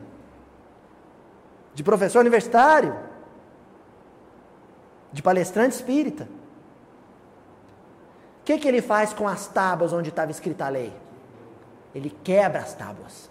[1.75, 2.97] de professor universitário,
[5.13, 6.29] de palestrante espírita.
[8.41, 10.93] O que, que ele faz com as tábuas onde estava escrita a lei?
[11.93, 13.29] Ele quebra as tábuas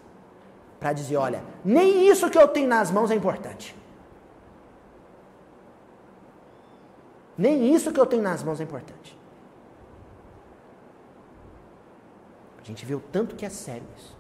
[0.81, 3.73] para dizer: olha, nem isso que eu tenho nas mãos é importante.
[7.37, 9.20] Nem isso que eu tenho nas mãos é importante.
[12.63, 14.15] A gente vê o tanto que é sério isso.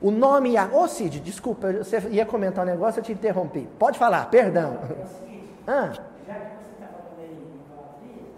[0.00, 3.68] O nome Ô oh, Cid, desculpa, você ia comentar um negócio, eu te interrompi.
[3.78, 4.78] Pode falar, perdão.
[4.82, 5.92] É o seguinte, ah.
[6.26, 8.30] já que você está falando aí em idolatria,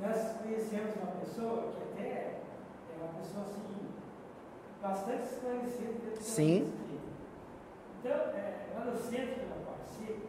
[0.00, 2.40] nós conhecemos uma pessoa que até é
[2.98, 3.88] uma pessoa assim,
[4.82, 5.88] bastante esclarecida
[6.20, 6.72] Sim.
[8.00, 10.28] Então, é, lá no centro que eu participo,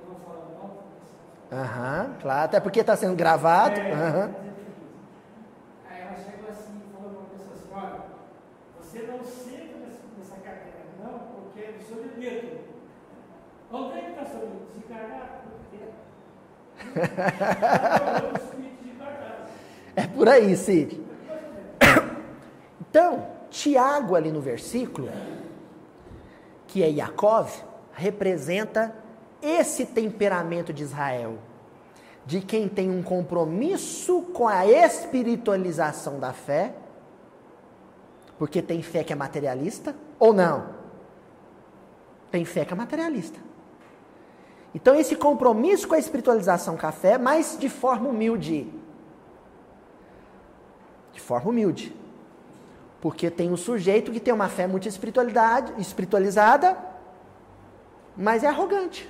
[0.00, 0.78] eu não vou falar o nome,
[1.52, 3.78] Aham, claro, até porque está sendo gravado.
[3.78, 4.47] É, uhum.
[13.70, 15.28] Onde é que está seu desencarnado?
[19.94, 21.00] é por aí, Cid.
[22.80, 25.10] Então, Tiago ali no versículo,
[26.66, 27.52] que é Yaakov,
[27.92, 28.94] representa
[29.42, 31.36] esse temperamento de Israel,
[32.24, 36.72] de quem tem um compromisso com a espiritualização da fé,
[38.38, 40.68] porque tem fé que é materialista, ou não?
[42.30, 43.40] Tem fé que é materialista.
[44.72, 48.72] Então, esse compromisso com a espiritualização café, mas de forma humilde.
[51.12, 51.92] De forma humilde.
[53.00, 56.78] Porque tem um sujeito que tem uma fé muito espiritualizada,
[58.16, 59.08] mas é arrogante.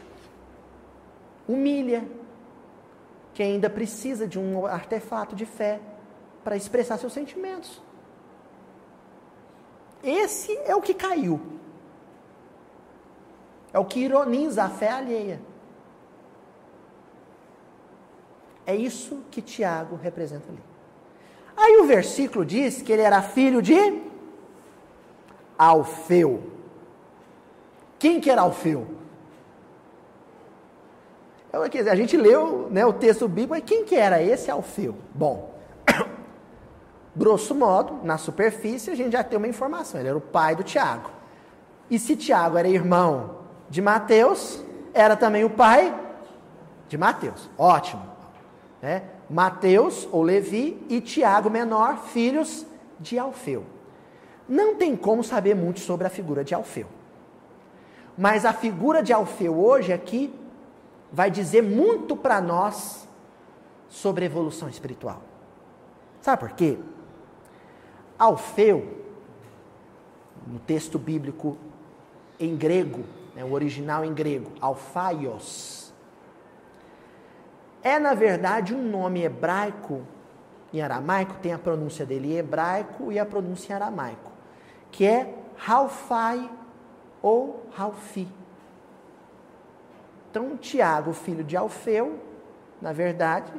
[1.47, 2.09] Humilha.
[3.35, 5.81] Que ainda precisa de um artefato de fé
[6.43, 7.83] para expressar seus sentimentos.
[10.03, 11.41] Esse é o que caiu.
[13.73, 15.41] É o que ironiza a fé alheia.
[18.67, 20.63] É isso que Tiago representa ali.
[21.57, 24.03] Aí o versículo diz que ele era filho de
[25.57, 26.43] Alfeu.
[27.99, 28.87] Quem que era Alfeu?
[31.53, 34.95] A gente leu né, o texto bíblico, mas quem que era esse Alfeu?
[35.15, 35.58] Bom,
[37.19, 40.01] grosso modo, na superfície, a gente já tem uma informação.
[40.01, 41.11] Ele era o pai do Tiago.
[41.91, 44.63] E se Tiago era irmão de Mateus,
[44.95, 45.95] era também o pai
[46.89, 47.51] de Mateus.
[47.59, 48.03] Ótimo.
[48.81, 49.03] Né?
[49.29, 52.65] Mateus ou Levi e Tiago menor, filhos
[53.01, 53.65] de Alfeu.
[54.49, 56.87] Não tem como saber muito sobre a figura de Alfeu.
[58.17, 60.35] Mas a figura de Alfeu hoje aqui
[61.13, 63.07] vai dizer muito para nós
[63.89, 65.23] sobre evolução espiritual.
[66.21, 66.79] Sabe por quê?
[68.19, 68.99] Alfeu,
[70.47, 71.57] no texto bíblico
[72.41, 73.05] em grego,
[73.35, 75.93] né, o original em grego, alfaios,
[77.83, 80.03] é na verdade um nome hebraico
[80.73, 84.31] em aramaico, tem a pronúncia dele em hebraico e a pronúncia em aramaico,
[84.91, 86.51] que é Ralfai
[87.23, 88.29] ou Ralfi.
[90.31, 92.19] Então, Tiago, filho de Alfeu,
[92.83, 93.53] na verdade,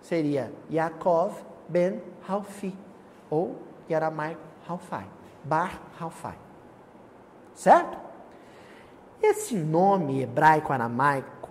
[0.00, 1.34] seria Yaakov
[1.68, 2.74] ben Ralfi,
[3.30, 3.56] ou
[3.88, 5.06] em aramaico Ralfai,
[5.44, 6.36] Bar Ralfai.
[7.54, 7.98] Certo?
[9.22, 11.48] Esse nome hebraico-aramaico,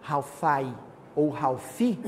[0.00, 0.72] Ralfai,
[1.16, 1.98] ou Ralfi,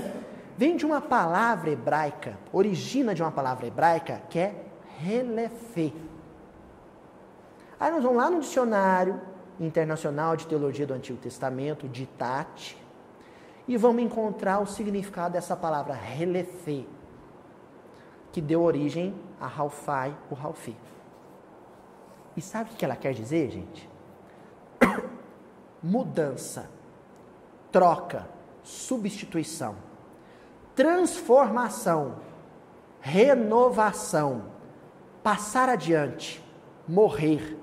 [0.57, 4.65] vem de uma palavra hebraica, origina de uma palavra hebraica que é
[4.99, 5.93] relefê.
[7.79, 9.21] Aí nós vamos lá no dicionário
[9.59, 12.77] internacional de teologia do Antigo Testamento, Ditate,
[13.67, 16.85] e vamos encontrar o significado dessa palavra relefê,
[18.33, 20.77] que deu origem a Ralfai ou Ralfi.
[22.37, 23.89] E sabe o que ela quer dizer, gente?
[25.83, 26.71] Mudança,
[27.73, 28.29] troca,
[28.63, 29.77] substituição,
[30.75, 32.17] transformação,
[33.01, 34.45] renovação,
[35.23, 36.45] passar adiante,
[36.87, 37.59] morrer,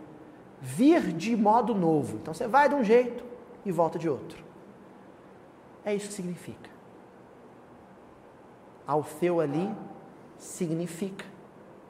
[0.60, 2.18] vir de modo novo.
[2.18, 3.24] Então você vai de um jeito
[3.66, 4.44] e volta de outro.
[5.86, 6.70] É isso que significa.
[8.86, 9.74] Alfeu ali
[10.38, 11.26] significa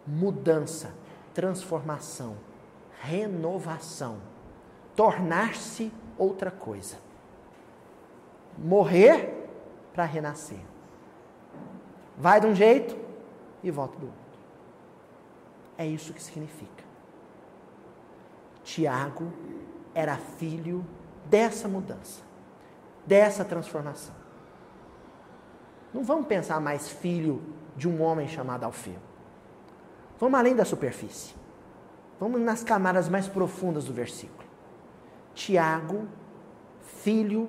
[0.06, 0.94] mudança,
[1.34, 2.38] transformação,
[3.02, 4.18] renovação,
[4.96, 7.08] tornar-se outra coisa
[8.58, 9.50] morrer
[9.94, 10.60] para renascer.
[12.18, 12.98] Vai de um jeito
[13.62, 14.22] e volta do outro.
[15.78, 16.84] É isso que significa.
[18.64, 19.32] Tiago
[19.94, 20.86] era filho
[21.26, 22.22] dessa mudança,
[23.06, 24.16] dessa transformação.
[25.94, 27.42] Não vamos pensar mais filho
[27.78, 28.98] de um homem chamado Alfeu.
[30.20, 31.36] Vamos além da superfície.
[32.20, 34.48] Vamos nas camadas mais profundas do versículo.
[35.36, 36.08] Tiago,
[36.82, 37.48] filho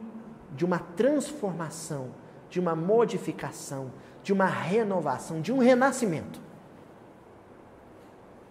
[0.52, 2.10] de uma transformação,
[2.50, 3.90] de uma modificação,
[4.22, 6.40] de uma renovação, de um renascimento.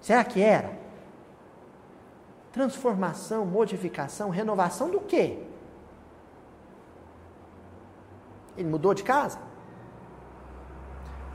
[0.02, 0.78] Será que era?
[2.52, 5.44] Transformação, modificação, renovação do quê?
[8.56, 9.47] Ele mudou de casa?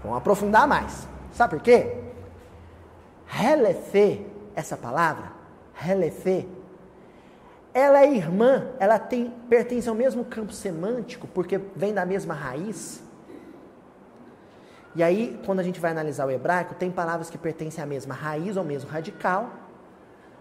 [0.02, 1.06] Vamos aprofundar mais.
[1.32, 1.96] Sabe por quê?
[3.40, 5.32] Helefe, essa palavra,
[5.86, 6.46] Helefe,
[7.72, 13.02] ela é irmã, ela tem, pertence ao mesmo campo semântico, porque vem da mesma raiz.
[14.94, 18.12] E aí, quando a gente vai analisar o hebraico, tem palavras que pertencem à mesma
[18.12, 19.50] raiz, ao mesmo radical,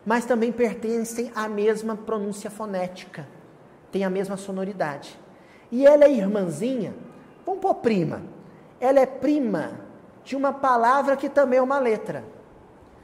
[0.06, 3.26] mas também pertencem à mesma pronúncia fonética,
[3.92, 5.18] tem a mesma sonoridade.
[5.72, 6.94] E ela é irmãzinha,
[7.46, 8.22] vamos pôr prima.
[8.82, 9.80] Ela é prima
[10.24, 12.24] de uma palavra que também é uma letra,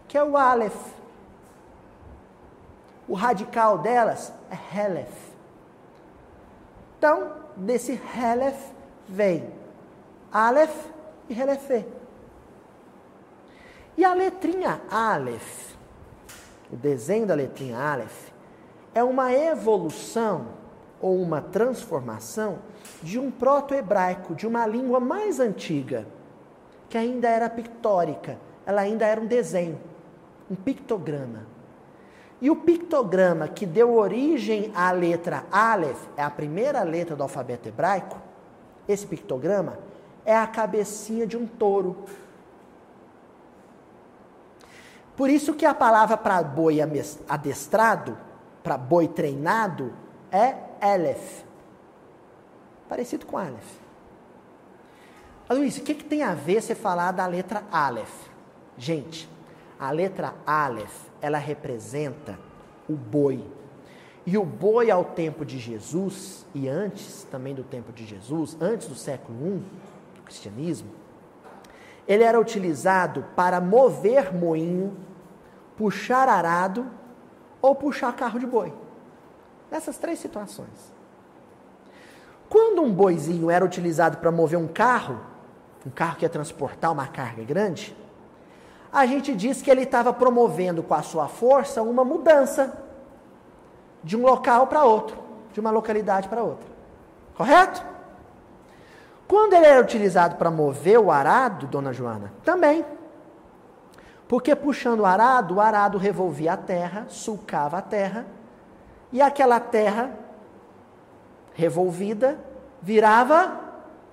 [0.08, 0.76] que é o Aleph.
[3.08, 5.12] O radical delas é Helef.
[6.98, 8.58] Então, desse Helef
[9.08, 9.54] vem
[10.34, 10.88] Aleph
[11.30, 11.86] e Helefê.
[13.96, 15.76] E a letrinha Aleph,
[16.72, 18.30] o desenho da letrinha Aleph,
[18.94, 20.57] é uma evolução
[21.02, 22.60] ou uma transformação
[23.02, 26.08] de um proto-hebraico, de uma língua mais antiga,
[26.90, 29.80] que ainda era pictórica, ela ainda era um desenho,
[30.50, 31.46] um pictograma.
[32.42, 37.68] E o pictograma que deu origem à letra Aleph, é a primeira letra do alfabeto
[37.68, 38.18] hebraico,
[38.88, 39.80] esse pictograma
[40.26, 42.06] é a cabecinha de um touro.
[45.16, 46.78] Por isso que a palavra para boi
[47.28, 48.18] adestrado,
[48.64, 49.94] para boi treinado,
[50.32, 51.44] é Aleph.
[52.88, 53.78] Parecido com Aleph.
[55.50, 58.28] Luiz, o que, que tem a ver você falar da letra Aleph?
[58.78, 59.30] Gente,
[59.80, 62.38] a letra Aleph, ela representa
[62.90, 63.44] o boi.
[64.26, 68.88] E o boi ao tempo de Jesus, e antes também do tempo de Jesus, antes
[68.88, 69.63] do século I
[70.16, 70.90] do cristianismo,
[72.06, 74.98] ele era utilizado para mover moinho,
[75.78, 76.86] puxar arado
[77.62, 78.74] ou puxar carro de boi.
[79.69, 80.93] Nessas três situações.
[82.49, 85.19] Quando um boizinho era utilizado para mover um carro,
[85.86, 87.95] um carro que ia transportar uma carga grande,
[88.91, 92.82] a gente diz que ele estava promovendo com a sua força uma mudança
[94.03, 95.17] de um local para outro,
[95.51, 96.67] de uma localidade para outra.
[97.36, 97.86] Correto?
[99.27, 102.86] Quando ele era utilizado para mover o arado, dona Joana, também.
[104.27, 108.25] Porque puxando o arado, o arado revolvia a terra, sulcava a terra,
[109.12, 110.12] e aquela terra
[111.54, 112.39] revolvida
[112.82, 113.60] virava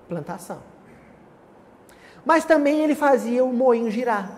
[0.07, 0.59] plantação.
[2.25, 4.31] Mas também ele fazia o moinho girar.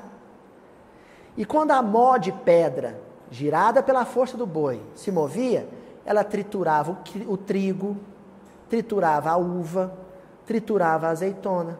[1.38, 5.67] E quando a mó de pedra, girada pela força do boi, se movia,
[6.06, 7.98] ela triturava o, trigo,
[8.70, 9.93] triturava a uva,
[10.46, 11.80] triturava a azeitona.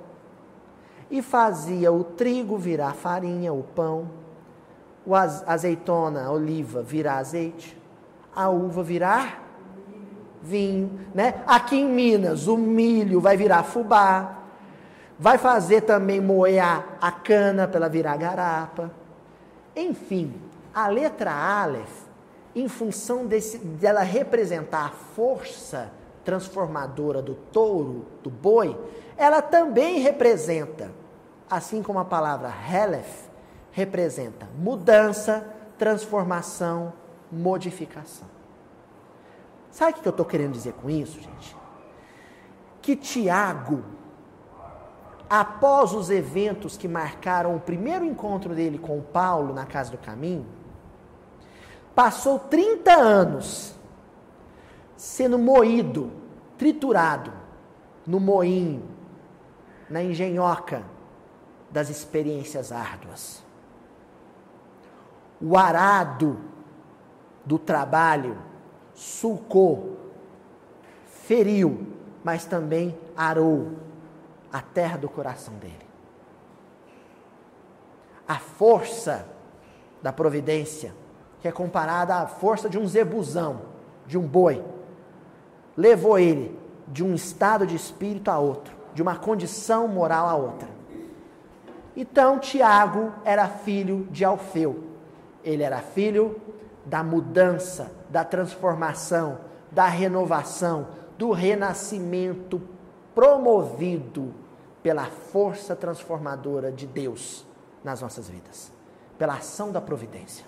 [1.10, 4.10] E fazia o trigo virar farinha, o pão,
[5.06, 7.77] o azeitona, a oliva virar azeite,
[8.38, 9.43] a uva virar
[10.43, 11.41] vinho, né?
[11.47, 14.43] Aqui em Minas, o milho vai virar fubá,
[15.17, 16.63] vai fazer também moer
[17.02, 18.91] a, cana para ela virar garapa.
[19.76, 20.39] Enfim,
[20.71, 22.06] a letra Aleph,
[22.56, 25.91] em função desse, dela representar a força
[26.23, 28.78] transformadora do touro, do boi,
[29.17, 30.91] ela também representa,
[31.50, 33.28] assim como a palavra Helef
[33.71, 35.47] representa mudança,
[35.78, 36.93] transformação,
[37.32, 38.27] modificação.
[39.78, 41.56] Sabe o que eu estou querendo dizer com isso, gente?
[42.82, 43.84] Que Tiago,
[45.30, 50.48] após os eventos que marcaram o primeiro encontro dele com Paulo na Casa do Caminho,
[51.94, 53.76] passou 30 anos
[54.96, 56.12] sendo moído,
[56.58, 57.32] triturado
[58.04, 58.84] no moinho,
[59.88, 60.84] na engenhoca
[61.70, 63.44] das experiências árduas.
[65.40, 66.40] O arado
[67.46, 68.57] do trabalho
[68.98, 69.95] sulcou,
[71.06, 71.85] feriu,
[72.23, 73.73] mas também arou
[74.52, 75.85] a terra do coração dele.
[78.27, 79.27] A força
[80.02, 80.95] da providência,
[81.39, 83.62] que é comparada à força de um zebuzão,
[84.08, 84.65] de um boi,
[85.77, 90.69] levou ele de um estado de espírito a outro, de uma condição moral a outra.
[91.95, 94.85] Então Tiago era filho de Alfeu.
[95.43, 96.41] Ele era filho
[96.88, 99.40] da mudança, da transformação,
[99.71, 102.62] da renovação, do renascimento
[103.13, 104.33] promovido
[104.81, 107.46] pela força transformadora de Deus
[107.83, 108.71] nas nossas vidas,
[109.17, 110.46] pela ação da providência.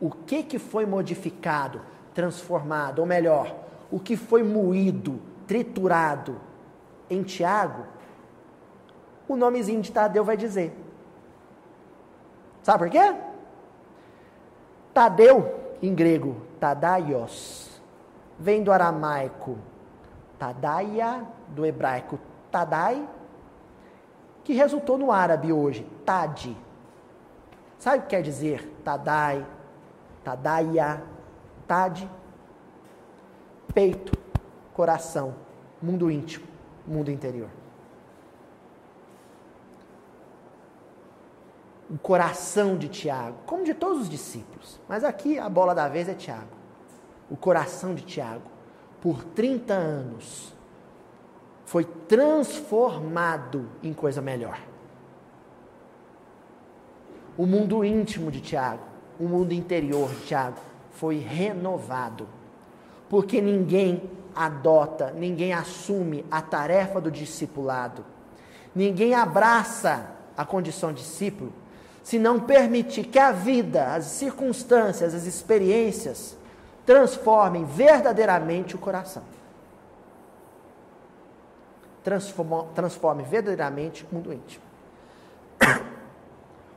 [0.00, 1.80] O que que foi modificado,
[2.14, 3.54] transformado, ou melhor,
[3.90, 6.40] o que foi moído, triturado
[7.10, 7.84] em Tiago,
[9.26, 10.76] o nomezinho de Tadeu vai dizer.
[12.62, 13.27] Sabe por quê?
[14.98, 17.80] Tadeu, em grego, Tadaios,
[18.36, 19.56] vem do aramaico
[20.36, 22.18] Tadaia, do hebraico
[22.50, 23.08] Tadai,
[24.42, 26.56] que resultou no árabe hoje, Tadi.
[27.78, 29.46] Sabe o que quer dizer Tadai,
[30.24, 31.00] Tadaia,
[31.68, 32.10] Tadi?
[33.72, 34.18] Peito,
[34.74, 35.32] coração,
[35.80, 36.44] mundo íntimo,
[36.84, 37.50] mundo interior.
[41.90, 46.08] O coração de Tiago, como de todos os discípulos, mas aqui a bola da vez
[46.08, 46.56] é Tiago.
[47.30, 48.42] O coração de Tiago,
[49.00, 50.54] por 30 anos,
[51.64, 54.58] foi transformado em coisa melhor.
[57.36, 58.82] O mundo íntimo de Tiago,
[59.18, 60.58] o mundo interior de Tiago,
[60.90, 62.28] foi renovado.
[63.08, 68.04] Porque ninguém adota, ninguém assume a tarefa do discipulado,
[68.74, 71.52] ninguém abraça a condição de discípulo,
[72.08, 76.38] se não permitir que a vida, as circunstâncias, as experiências
[76.86, 79.22] transformem verdadeiramente o coração
[82.74, 84.64] transforme verdadeiramente o mundo íntimo.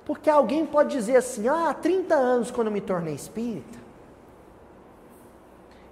[0.04, 3.80] Porque alguém pode dizer assim: ah, há 30 anos, quando eu me tornei espírita,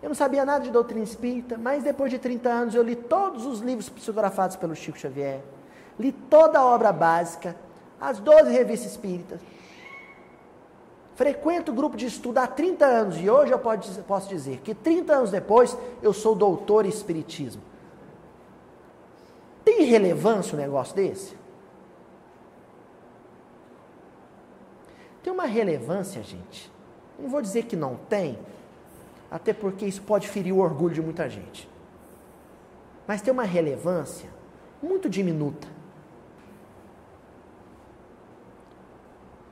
[0.03, 3.45] eu não sabia nada de doutrina espírita, mas depois de 30 anos eu li todos
[3.45, 5.39] os livros psicografados pelo Chico Xavier,
[5.97, 7.55] li toda a obra básica,
[7.99, 9.39] as 12 revistas espíritas.
[11.15, 15.13] Frequento o grupo de estudo há 30 anos e hoje eu posso dizer que 30
[15.13, 17.61] anos depois eu sou doutor em espiritismo.
[19.65, 21.35] Tem relevância um negócio desse?
[25.21, 26.71] Tem uma relevância, gente.
[27.19, 28.39] Não vou dizer que não tem,
[29.29, 31.69] até porque isso pode ferir o orgulho de muita gente.
[33.05, 34.29] Mas tem uma relevância
[34.81, 35.67] muito diminuta.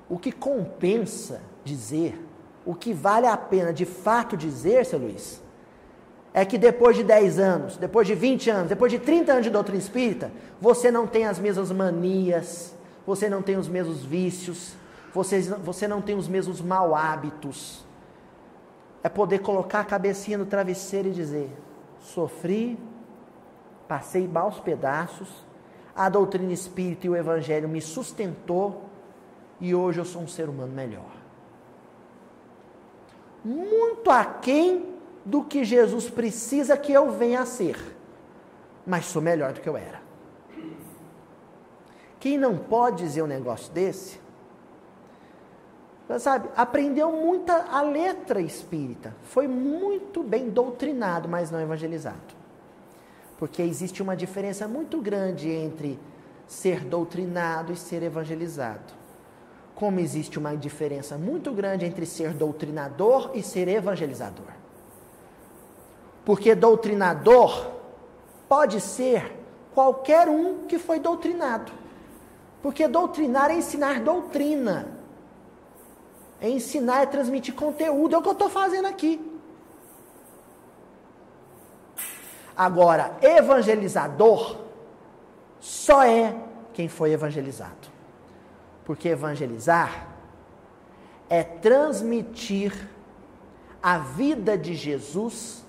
[0.09, 2.23] O que compensa dizer,
[2.65, 5.41] o que vale a pena de fato dizer, seu Luiz,
[6.33, 9.49] é que depois de 10 anos, depois de 20 anos, depois de 30 anos de
[9.49, 10.31] doutrina espírita,
[10.61, 14.73] você não tem as mesmas manias, você não tem os mesmos vícios,
[15.13, 17.85] você, você não tem os mesmos mau hábitos.
[19.01, 21.49] É poder colocar a cabecinha no travesseiro e dizer:
[21.99, 22.77] sofri,
[23.87, 25.29] passei maus pedaços,
[25.95, 28.86] a doutrina espírita e o evangelho me sustentou
[29.59, 31.11] e hoje eu sou um ser humano melhor.
[33.43, 34.93] Muito aquém
[35.25, 37.77] do que Jesus precisa que eu venha a ser,
[38.85, 40.01] mas sou melhor do que eu era.
[42.19, 44.19] Quem não pode dizer um negócio desse,
[46.19, 52.35] sabe, aprendeu muita a letra espírita, foi muito bem doutrinado, mas não evangelizado.
[53.37, 55.99] Porque existe uma diferença muito grande entre
[56.47, 58.96] ser doutrinado e ser evangelizado.
[59.77, 64.47] Como existe uma diferença muito grande entre ser doutrinador e ser evangelizador.
[66.25, 67.73] Porque doutrinador
[68.49, 69.37] pode ser
[69.75, 71.71] qualquer um que foi doutrinado.
[72.59, 74.97] Porque doutrinar é ensinar doutrina.
[76.41, 78.15] É ensinar, é transmitir conteúdo.
[78.15, 79.21] É o que eu estou fazendo aqui.
[82.55, 84.57] Agora, evangelizador
[85.59, 86.35] só é
[86.73, 87.96] quem foi evangelizado.
[88.87, 90.07] Porque evangelizar
[91.29, 92.71] é transmitir
[93.83, 95.65] a vida de Jesus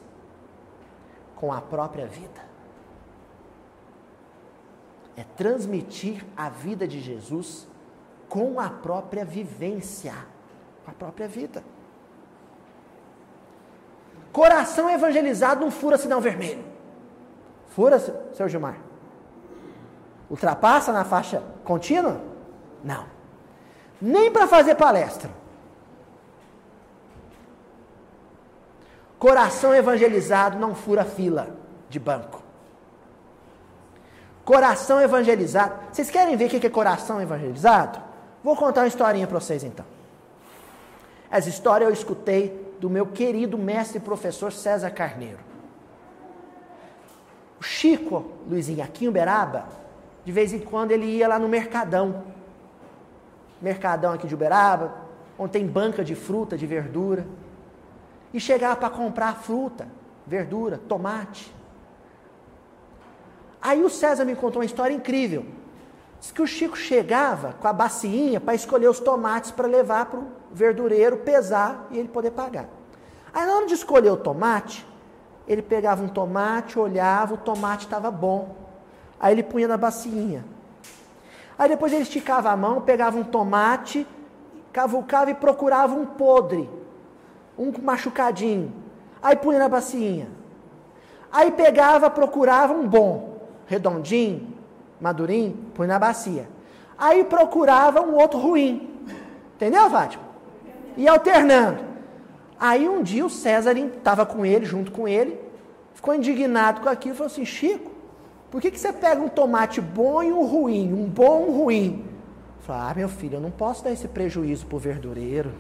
[1.35, 2.41] com a própria vida.
[5.17, 7.67] É transmitir a vida de Jesus
[8.29, 10.15] com a própria vivência,
[10.85, 11.65] com a própria vida.
[14.33, 16.65] Coração evangelizado não fura sinal vermelho.
[17.71, 17.99] Fura,
[18.33, 18.79] seu Gilmar?
[20.31, 22.28] Ultrapassa na faixa contínua?
[22.83, 23.07] Não.
[24.01, 25.31] Nem para fazer palestra.
[29.19, 31.57] Coração evangelizado não fura fila
[31.89, 32.43] de banco.
[34.45, 35.75] Coração evangelizado.
[35.93, 38.01] Vocês querem ver o que é coração evangelizado?
[38.43, 39.85] Vou contar uma historinha para vocês então.
[41.31, 45.41] Essa história eu escutei do meu querido mestre e professor César Carneiro.
[47.61, 49.67] O Chico, Luizinho, aqui em Uberaba,
[50.25, 52.25] de vez em quando ele ia lá no Mercadão.
[53.61, 54.95] Mercadão aqui de Uberaba,
[55.39, 57.27] onde tem banca de fruta, de verdura
[58.33, 59.89] e chegava para comprar fruta,
[60.27, 61.53] verdura, tomate.
[63.61, 65.45] Aí o César me contou uma história incrível.
[66.21, 70.21] Diz que o Chico chegava com a bacinha para escolher os tomates para levar para
[70.21, 72.69] o verdureiro pesar e ele poder pagar.
[73.33, 74.87] Aí na hora de escolher o tomate,
[75.47, 78.57] ele pegava um tomate, olhava, o tomate estava bom.
[79.19, 80.45] Aí ele punha na bacinha.
[81.59, 84.07] Aí depois ele esticava a mão, pegava um tomate,
[84.73, 86.69] cavucava e procurava um podre
[87.59, 88.73] um machucadinho.
[89.21, 90.29] Aí punha na bacinha.
[91.31, 94.55] Aí pegava, procurava um bom, redondinho,
[95.01, 96.49] madurinho, põe na bacia.
[96.97, 98.89] Aí procurava um outro ruim.
[99.57, 100.23] Entendeu, Fátima?
[100.97, 101.85] E alternando.
[102.59, 105.39] Aí um dia o César estava com ele, junto com ele,
[105.95, 107.88] ficou indignado com aquilo e falou assim: Chico,
[108.51, 111.57] por que, que você pega um tomate bom e um ruim, um bom e um
[111.57, 112.05] ruim?
[112.61, 115.53] Falei, ah, meu filho, eu não posso dar esse prejuízo para o verdureiro.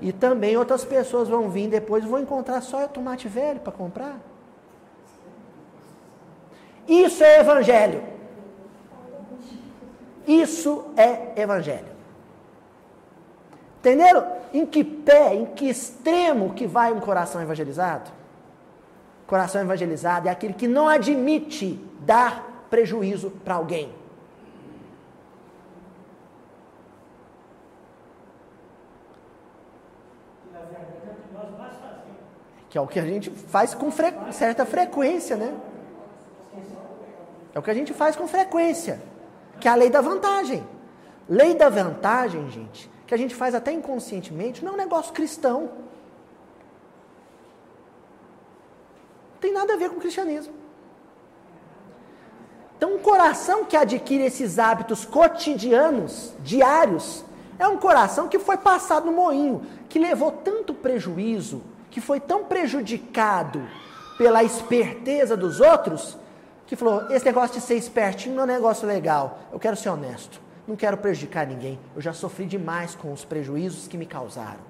[0.00, 3.72] E também outras pessoas vão vir depois e vão encontrar só o tomate velho para
[3.72, 4.20] comprar.
[6.86, 8.02] Isso é evangelho.
[10.26, 11.98] Isso é evangelho.
[13.80, 14.38] Entenderam?
[14.52, 18.10] Em que pé, em que extremo que vai um coração evangelizado?
[19.28, 23.92] Coração evangelizado é aquele que não admite dar prejuízo para alguém.
[32.70, 35.54] Que é o que a gente faz com fre certa frequência, né?
[37.54, 38.98] É o que a gente faz com frequência.
[39.60, 40.66] Que é a lei da vantagem.
[41.28, 45.68] Lei da vantagem, gente, que a gente faz até inconscientemente, não é um negócio cristão.
[49.40, 50.54] Tem nada a ver com o cristianismo.
[52.76, 57.24] Então, um coração que adquire esses hábitos cotidianos, diários,
[57.58, 61.60] é um coração que foi passado no moinho, que levou tanto prejuízo,
[61.90, 63.60] que foi tão prejudicado
[64.16, 66.16] pela esperteza dos outros,
[66.66, 69.88] que falou: esse negócio de ser espertinho não é um negócio legal, eu quero ser
[69.88, 74.60] honesto, não quero prejudicar ninguém, eu já sofri demais com os prejuízos que me causaram.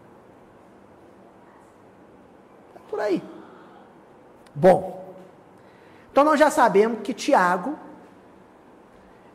[2.74, 3.22] É por aí.
[4.58, 5.14] Bom,
[6.10, 7.78] então nós já sabemos que Tiago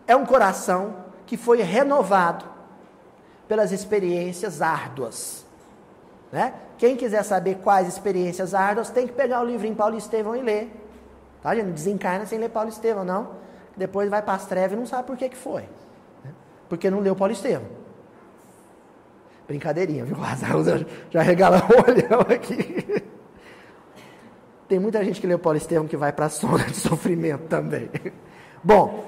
[0.05, 2.43] é um coração que foi renovado
[3.47, 5.45] pelas experiências árduas.
[6.29, 6.53] Né?
[6.77, 10.69] Quem quiser saber quais experiências árduas, tem que pegar o livrinho Paulo Estevão e ler.
[11.41, 11.71] Tá, gente?
[11.71, 13.29] Desencarna sem ler Paulo Estevão, não.
[13.77, 15.61] Depois vai para as trevas e não sabe por que, que foi.
[16.21, 16.31] Né?
[16.67, 17.67] Porque não leu Paulo Estevão.
[19.47, 20.17] Brincadeirinha, viu?
[20.35, 22.72] Já, já regala o olhão aqui.
[24.67, 27.89] Tem muita gente que leu Paulo Estevão que vai para a zona de sofrimento também.
[28.63, 29.03] Bom,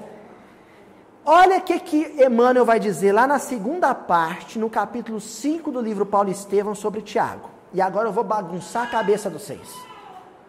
[1.24, 5.80] olha o que, que Emmanuel vai dizer lá na segunda parte, no capítulo 5 do
[5.80, 7.50] livro Paulo Estevão, sobre Tiago.
[7.72, 9.74] E agora eu vou bagunçar a cabeça de vocês.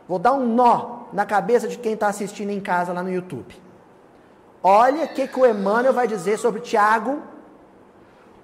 [0.07, 3.55] Vou dar um nó na cabeça de quem está assistindo em casa lá no YouTube.
[4.61, 7.21] Olha o que, que o Emmanuel vai dizer sobre Tiago,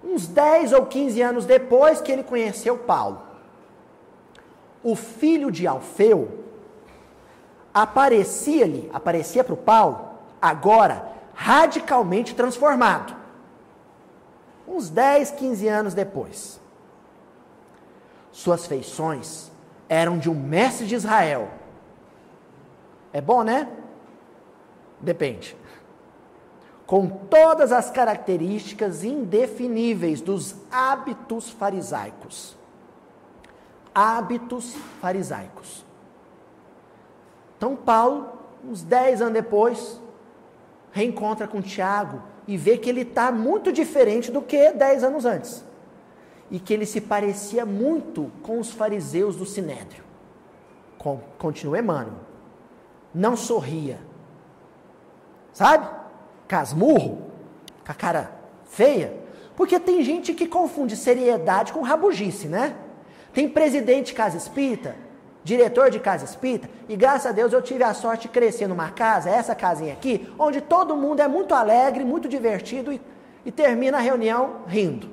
[0.03, 3.21] uns 10 ou 15 anos depois que ele conheceu Paulo.
[4.83, 6.42] O filho de Alfeu
[7.73, 10.09] aparecia-lhe, aparecia para o Paulo,
[10.41, 13.15] agora radicalmente transformado.
[14.67, 16.61] Uns 10, 15 anos depois.
[18.31, 19.51] Suas feições
[19.89, 21.49] eram de um mestre de Israel.
[23.11, 23.69] É bom, né?
[24.99, 25.55] Depende.
[26.85, 32.57] Com todas as características indefiníveis dos hábitos farisaicos.
[33.93, 35.85] Hábitos farisaicos.
[37.63, 38.27] Então, Paulo,
[38.61, 39.97] uns 10 anos depois,
[40.91, 45.63] reencontra com Tiago e vê que ele está muito diferente do que 10 anos antes
[46.51, 50.03] e que ele se parecia muito com os fariseus do Sinédrio.
[51.37, 52.17] Continua Emmanuel.
[53.15, 53.97] Não sorria.
[55.53, 55.87] Sabe?
[56.49, 57.31] Casmurro,
[57.85, 58.29] com a cara
[58.65, 59.17] feia.
[59.55, 62.75] Porque tem gente que confunde seriedade com rabugice, né?
[63.31, 64.97] Tem presidente de casa espírita,
[65.43, 68.89] diretor de casa espírita, e graças a Deus eu tive a sorte de crescer numa
[68.91, 73.01] casa, essa casinha aqui, onde todo mundo é muito alegre, muito divertido e,
[73.45, 75.09] e termina a reunião rindo.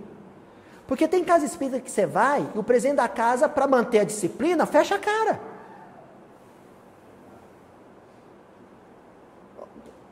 [0.87, 4.05] Porque tem casa espírita que você vai e o presidente da casa, para manter a
[4.05, 5.41] disciplina, fecha a cara.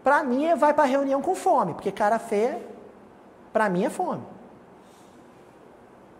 [0.03, 2.61] Para mim, é vai para a reunião com fome, porque cara feia,
[3.53, 4.23] para mim, é fome.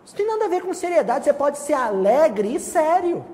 [0.05, 3.25] Isso tem nada a ver com seriedade, você pode ser alegre e sério.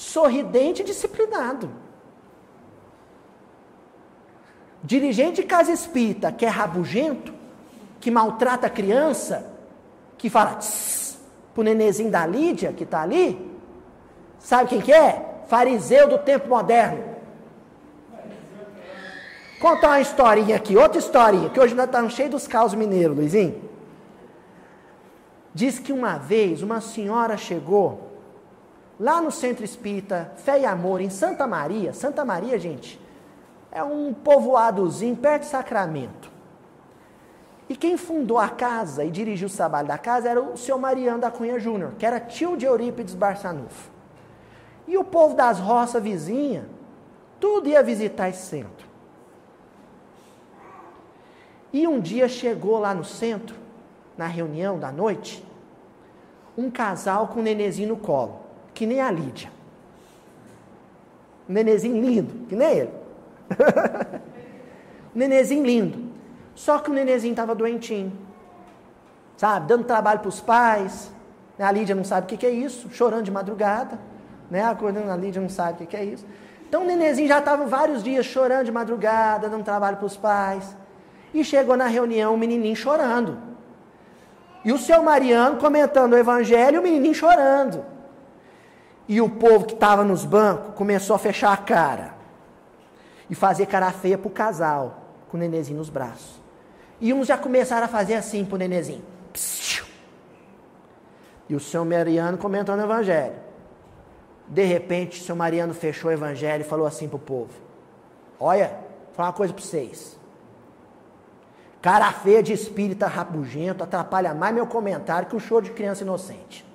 [0.00, 1.70] Sorridente e disciplinado.
[4.82, 7.34] Dirigente de casa espírita que é rabugento,
[8.00, 9.52] que maltrata a criança,
[10.16, 10.58] que fala
[11.52, 13.54] pro nenezinho da Lídia, que está ali,
[14.38, 15.42] sabe quem que é?
[15.48, 17.04] Fariseu do tempo moderno.
[19.60, 23.62] Contar uma historinha aqui, outra historinha, que hoje nós estamos cheios dos caos mineiros, Luizinho.
[25.54, 28.09] Diz que uma vez uma senhora chegou
[29.00, 31.94] lá no Centro Espírita Fé e Amor, em Santa Maria.
[31.94, 33.00] Santa Maria, gente,
[33.72, 36.30] é um povoadozinho perto de Sacramento.
[37.66, 41.20] E quem fundou a casa e dirigiu o trabalho da casa era o seu Mariano
[41.20, 43.90] da Cunha Júnior, que era tio de Eurípides Barçanufo.
[44.86, 46.64] E o povo das roças vizinhas
[47.38, 48.86] Tudo ia visitar esse centro.
[51.72, 53.56] E um dia chegou lá no centro,
[54.18, 55.42] na reunião da noite,
[56.58, 58.40] um casal com um nenezinho no colo,
[58.80, 59.50] que nem a Lídia.
[61.46, 62.90] Um nenezinho lindo, que nem ele.
[65.14, 66.10] um nenezinho lindo.
[66.54, 68.10] Só que o nenezinho estava doentinho.
[69.36, 71.12] Sabe, dando trabalho para os pais.
[71.58, 73.98] A Lídia não sabe o que, que é isso, chorando de madrugada.
[74.50, 74.64] Né?
[74.64, 76.24] Acordando, a Lídia não sabe o que, que é isso.
[76.66, 80.74] Então o nenezinho já estava vários dias chorando de madrugada, dando trabalho para os pais.
[81.34, 83.36] E chegou na reunião o menininho chorando.
[84.64, 87.99] E o seu Mariano comentando o evangelho e o menininho chorando.
[89.10, 92.14] E o povo que estava nos bancos começou a fechar a cara.
[93.28, 96.40] E fazer cara feia para o casal, com o nenezinho nos braços.
[97.00, 99.02] E uns já começaram a fazer assim para o nenezinho.
[101.48, 103.34] E o seu Mariano comentando o evangelho.
[104.46, 107.50] De repente, o seu Mariano fechou o evangelho e falou assim para o povo:
[108.38, 110.16] Olha, vou falar uma coisa para vocês.
[111.82, 116.69] Cara feia de espírita rabugento atrapalha mais meu comentário que o show de criança inocente.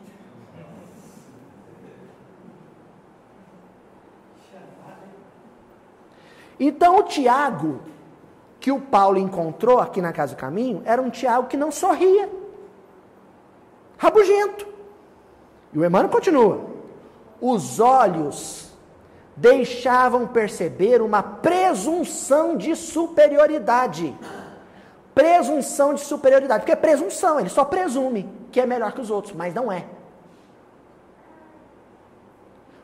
[6.59, 7.79] Então o Tiago,
[8.59, 12.29] que o Paulo encontrou aqui na Casa do Caminho, era um Tiago que não sorria.
[13.97, 14.67] Rabugento.
[15.73, 16.61] E o Emmanuel continua.
[17.41, 18.73] Os olhos
[19.35, 24.15] deixavam perceber uma presunção de superioridade
[25.15, 26.59] presunção de superioridade.
[26.59, 29.85] Porque é presunção, ele só presume que é melhor que os outros, mas não é.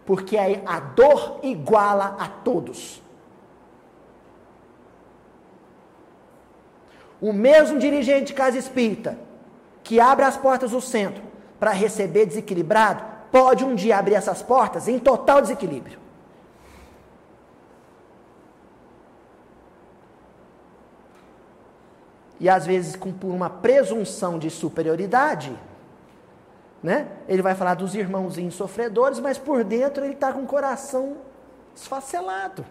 [0.05, 3.00] Porque a dor iguala a todos.
[7.21, 9.17] O mesmo dirigente de casa espírita
[9.83, 11.23] que abre as portas do centro
[11.59, 16.01] para receber desequilibrado, pode um dia abrir essas portas em total desequilíbrio.
[22.41, 25.55] e às vezes com, por uma presunção de superioridade,
[26.81, 27.07] né?
[27.27, 31.17] Ele vai falar dos irmãozinhos sofredores, mas por dentro ele está com o coração
[31.75, 32.65] esfacelado.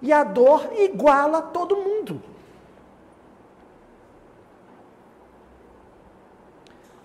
[0.00, 2.22] E a dor iguala todo mundo.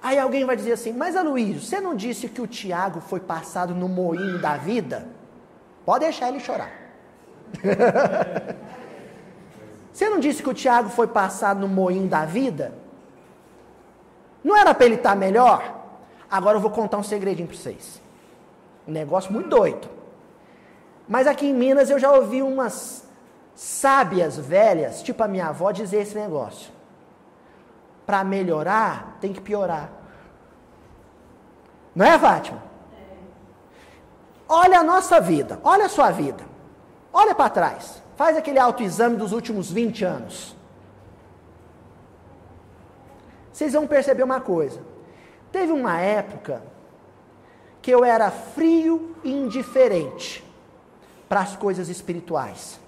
[0.07, 3.75] Aí alguém vai dizer assim, mas Aloysio, você não disse que o Tiago foi passado
[3.75, 5.05] no moinho da vida?
[5.85, 6.71] Pode deixar ele chorar.
[9.91, 12.73] Você não disse que o Tiago foi passado no moinho da vida?
[14.41, 15.75] Não era para ele estar tá melhor?
[16.31, 18.01] Agora eu vou contar um segredinho para vocês.
[18.87, 19.89] Um negócio muito doido.
[21.05, 23.05] Mas aqui em Minas eu já ouvi umas
[23.53, 26.71] sábias velhas, tipo a minha avó, dizer esse negócio.
[28.05, 29.96] Para melhorar, tem que piorar.
[31.97, 32.61] Não é, Fátima?
[34.47, 36.43] Olha a nossa vida, olha a sua vida.
[37.11, 38.03] Olha para trás.
[38.15, 40.55] Faz aquele autoexame dos últimos 20 anos.
[43.51, 44.79] Vocês vão perceber uma coisa.
[45.51, 46.61] Teve uma época
[47.81, 50.45] que eu era frio e indiferente
[51.27, 52.79] para as coisas espirituais.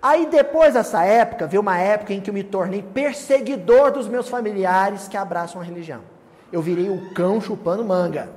[0.00, 4.30] Aí depois dessa época, veio uma época em que eu me tornei perseguidor dos meus
[4.30, 6.11] familiares que abraçam a religião.
[6.52, 8.30] Eu virei o cão chupando manga.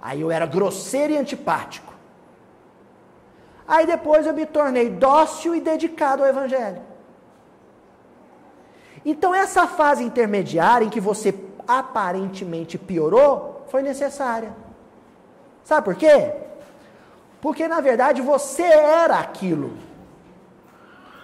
[0.00, 1.92] Aí eu era grosseiro e antipático.
[3.66, 6.80] Aí depois eu me tornei dócil e dedicado ao Evangelho.
[9.04, 11.34] Então, essa fase intermediária em que você
[11.66, 14.52] aparentemente piorou, foi necessária.
[15.62, 16.32] Sabe por quê?
[17.42, 19.76] Porque na verdade você era aquilo.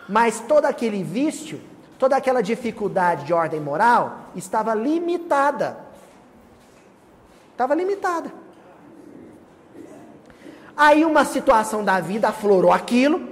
[0.06, 1.60] Mas todo aquele vício,
[1.98, 5.83] toda aquela dificuldade de ordem moral estava limitada.
[7.54, 8.32] Estava limitada.
[10.76, 13.28] Aí uma situação da vida aflorou aquilo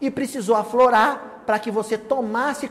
[0.00, 2.70] e precisou aflorar para que você tomasse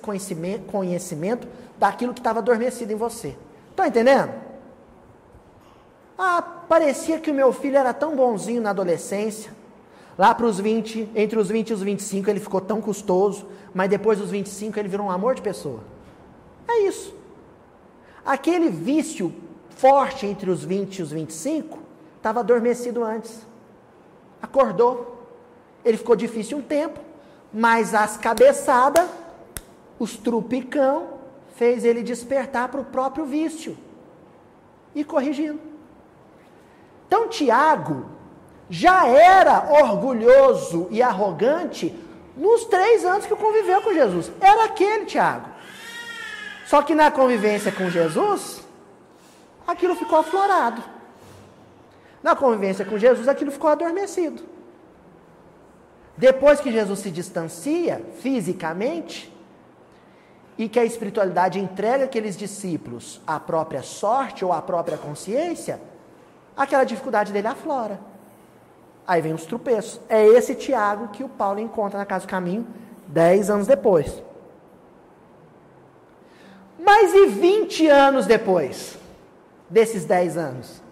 [0.00, 3.36] conhecimento, conhecimento daquilo que estava adormecido em você.
[3.70, 4.32] Estão entendendo?
[6.16, 9.52] Ah, parecia que o meu filho era tão bonzinho na adolescência.
[10.16, 13.90] Lá para os 20, entre os 20 e os 25 ele ficou tão custoso, mas
[13.90, 15.80] depois dos 25 ele virou um amor de pessoa.
[16.68, 17.12] É isso.
[18.24, 19.34] Aquele vício
[19.80, 23.46] forte entre os 20 e os 25 Estava adormecido antes.
[24.42, 25.26] Acordou.
[25.82, 27.00] Ele ficou difícil um tempo,
[27.50, 29.08] mas as cabeçadas,
[29.98, 31.14] os trupicão,
[31.56, 33.76] fez ele despertar para o próprio vício.
[34.94, 35.58] E corrigindo.
[37.06, 38.04] Então Tiago
[38.68, 41.98] já era orgulhoso e arrogante
[42.36, 44.30] nos três anos que conviveu com Jesus.
[44.42, 45.48] Era aquele Tiago.
[46.66, 48.62] Só que na convivência com Jesus,
[49.70, 50.82] aquilo ficou aflorado.
[52.22, 54.42] Na convivência com Jesus, aquilo ficou adormecido.
[56.16, 59.32] Depois que Jesus se distancia fisicamente
[60.58, 65.80] e que a espiritualidade entrega aqueles discípulos à própria sorte ou à própria consciência,
[66.54, 67.98] aquela dificuldade dele aflora.
[69.06, 69.98] Aí vem os tropeços.
[70.08, 72.66] É esse Tiago que o Paulo encontra na casa do caminho
[73.06, 74.22] dez anos depois.
[76.78, 78.99] Mas e 20 anos depois
[79.70, 80.82] desses 10 anos?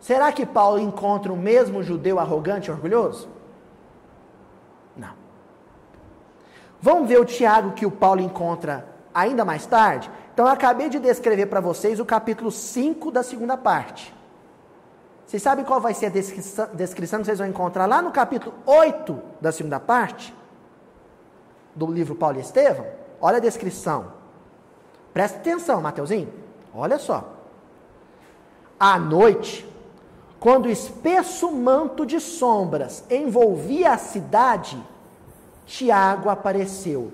[0.00, 3.28] Será que Paulo encontra o mesmo judeu arrogante e orgulhoso?
[4.96, 5.12] Não.
[6.80, 10.08] Vamos ver o Tiago que o Paulo encontra ainda mais tarde?
[10.32, 14.14] Então, eu acabei de descrever para vocês o capítulo 5 da segunda parte.
[15.26, 18.54] Vocês sabem qual vai ser a descrição, descrição que vocês vão encontrar lá no capítulo
[18.64, 20.32] 8 da segunda parte?
[21.74, 22.86] Do livro Paulo e Estevão?
[23.20, 24.12] Olha a descrição.
[25.16, 26.28] Presta atenção, Mateuzinho.
[26.74, 27.38] Olha só.
[28.78, 29.66] À noite,
[30.38, 34.78] quando o espesso manto de sombras envolvia a cidade,
[35.64, 37.10] Tiago apareceu,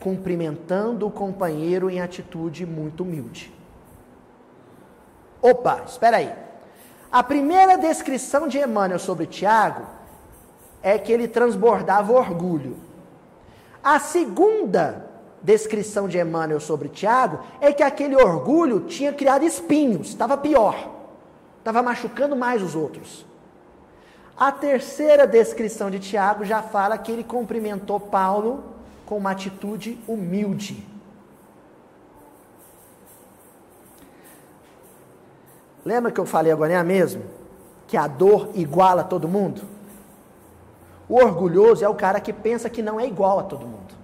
[0.00, 3.54] cumprimentando o companheiro em atitude muito humilde.
[5.40, 6.34] Opa, espera aí.
[7.12, 9.86] A primeira descrição de Emmanuel sobre Tiago
[10.82, 12.76] é que ele transbordava orgulho.
[13.80, 15.03] A segunda
[15.44, 20.94] descrição de Emmanuel sobre Tiago é que aquele orgulho tinha criado espinhos, estava pior
[21.64, 23.24] estava machucando mais os outros.
[24.36, 28.62] A terceira descrição de Tiago já fala que ele cumprimentou Paulo
[29.06, 30.86] com uma atitude humilde.
[35.82, 37.22] Lembra que eu falei agora é mesmo?
[37.86, 39.62] Que a dor iguala todo mundo?
[41.08, 43.94] O orgulhoso é o cara que pensa que não é igual a todo mundo.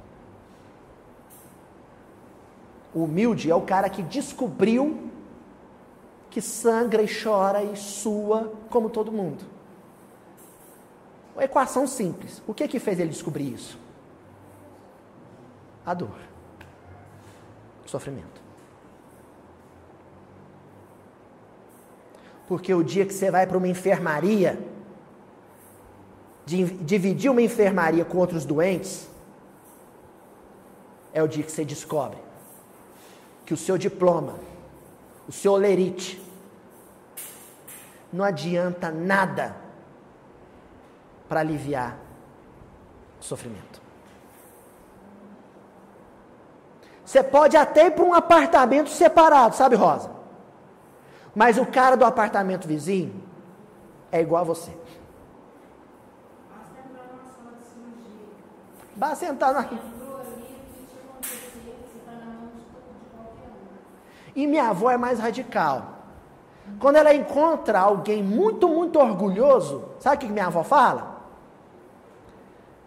[2.94, 5.10] O humilde é o cara que descobriu
[6.28, 9.44] que sangra e chora e sua como todo mundo.
[11.34, 12.42] Uma equação simples.
[12.46, 13.78] O que que fez ele descobrir isso?
[15.84, 16.18] A dor.
[17.84, 18.40] O sofrimento.
[22.46, 24.58] Porque o dia que você vai para uma enfermaria,
[26.44, 29.08] dividir uma enfermaria com outros doentes,
[31.12, 32.29] é o dia que você descobre
[33.44, 34.50] que o seu diploma
[35.30, 36.20] o seu olerite.
[38.12, 39.54] Não adianta nada
[41.28, 41.96] para aliviar
[43.20, 43.80] o sofrimento.
[47.04, 50.10] Você pode até ir para um apartamento separado, sabe, Rosa?
[51.32, 53.22] Mas o cara do apartamento vizinho
[54.10, 54.76] é igual a você.
[58.96, 59.62] Basta entrar na
[64.40, 65.98] E minha avó é mais radical.
[66.78, 71.20] Quando ela encontra alguém muito, muito orgulhoso, sabe o que minha avó fala?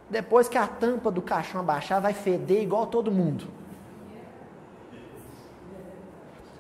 [0.10, 3.46] Depois que a tampa do caixão abaixar, vai feder igual todo mundo.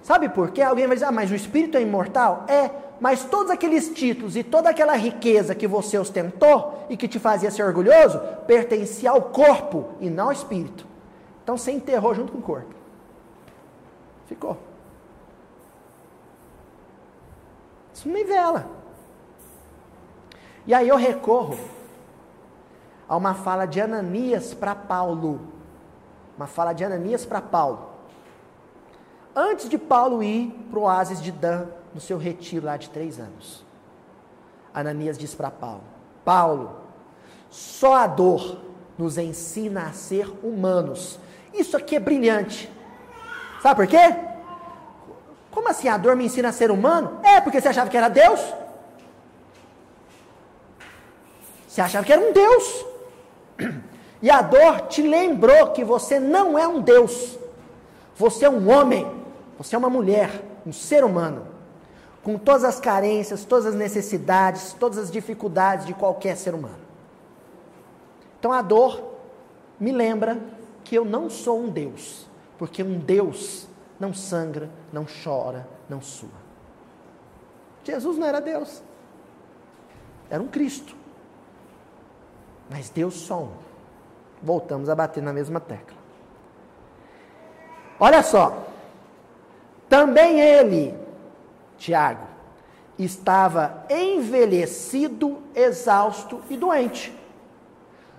[0.03, 0.61] Sabe por quê?
[0.61, 2.45] Alguém vai dizer, ah, mas o espírito é imortal?
[2.47, 2.69] É,
[2.99, 7.49] mas todos aqueles títulos e toda aquela riqueza que você ostentou e que te fazia
[7.49, 10.85] ser orgulhoso, pertencia ao corpo e não ao espírito.
[11.41, 12.75] Então você enterrou junto com o corpo.
[14.27, 14.72] Ficou.
[17.93, 18.65] Isso nivela.
[20.65, 21.57] E aí eu recorro
[23.07, 25.41] a uma fala de Ananias para Paulo.
[26.35, 27.91] Uma fala de Ananias para Paulo.
[29.35, 33.19] Antes de Paulo ir para o oásis de Dan, no seu retiro lá de três
[33.19, 33.63] anos.
[34.73, 35.83] Ananias diz para Paulo:
[36.25, 36.75] Paulo,
[37.49, 38.57] só a dor
[38.97, 41.19] nos ensina a ser humanos.
[41.53, 42.71] Isso aqui é brilhante.
[43.61, 44.32] Sabe por quê?
[45.53, 47.19] Como assim a dor me ensina a ser humano?
[47.23, 48.41] É, porque você achava que era Deus?
[51.67, 52.85] Você achava que era um Deus.
[54.21, 57.37] E a dor te lembrou que você não é um Deus.
[58.15, 59.05] Você é um homem.
[59.57, 61.47] Você é uma mulher, um ser humano.
[62.23, 66.79] Com todas as carências, todas as necessidades, todas as dificuldades de qualquer ser humano.
[68.39, 69.03] Então a dor
[69.79, 70.39] me lembra
[70.83, 72.25] que eu não sou um Deus.
[72.57, 73.67] Porque um Deus
[73.99, 76.43] não sangra, não chora, não sua.
[77.83, 78.81] Jesus não era Deus,
[80.29, 80.95] era um Cristo.
[82.69, 83.51] Mas Deus só um.
[84.41, 85.97] Voltamos a bater na mesma tecla.
[87.99, 88.65] Olha só.
[89.87, 90.97] Também ele,
[91.77, 92.25] Tiago,
[92.97, 97.15] estava envelhecido, exausto e doente.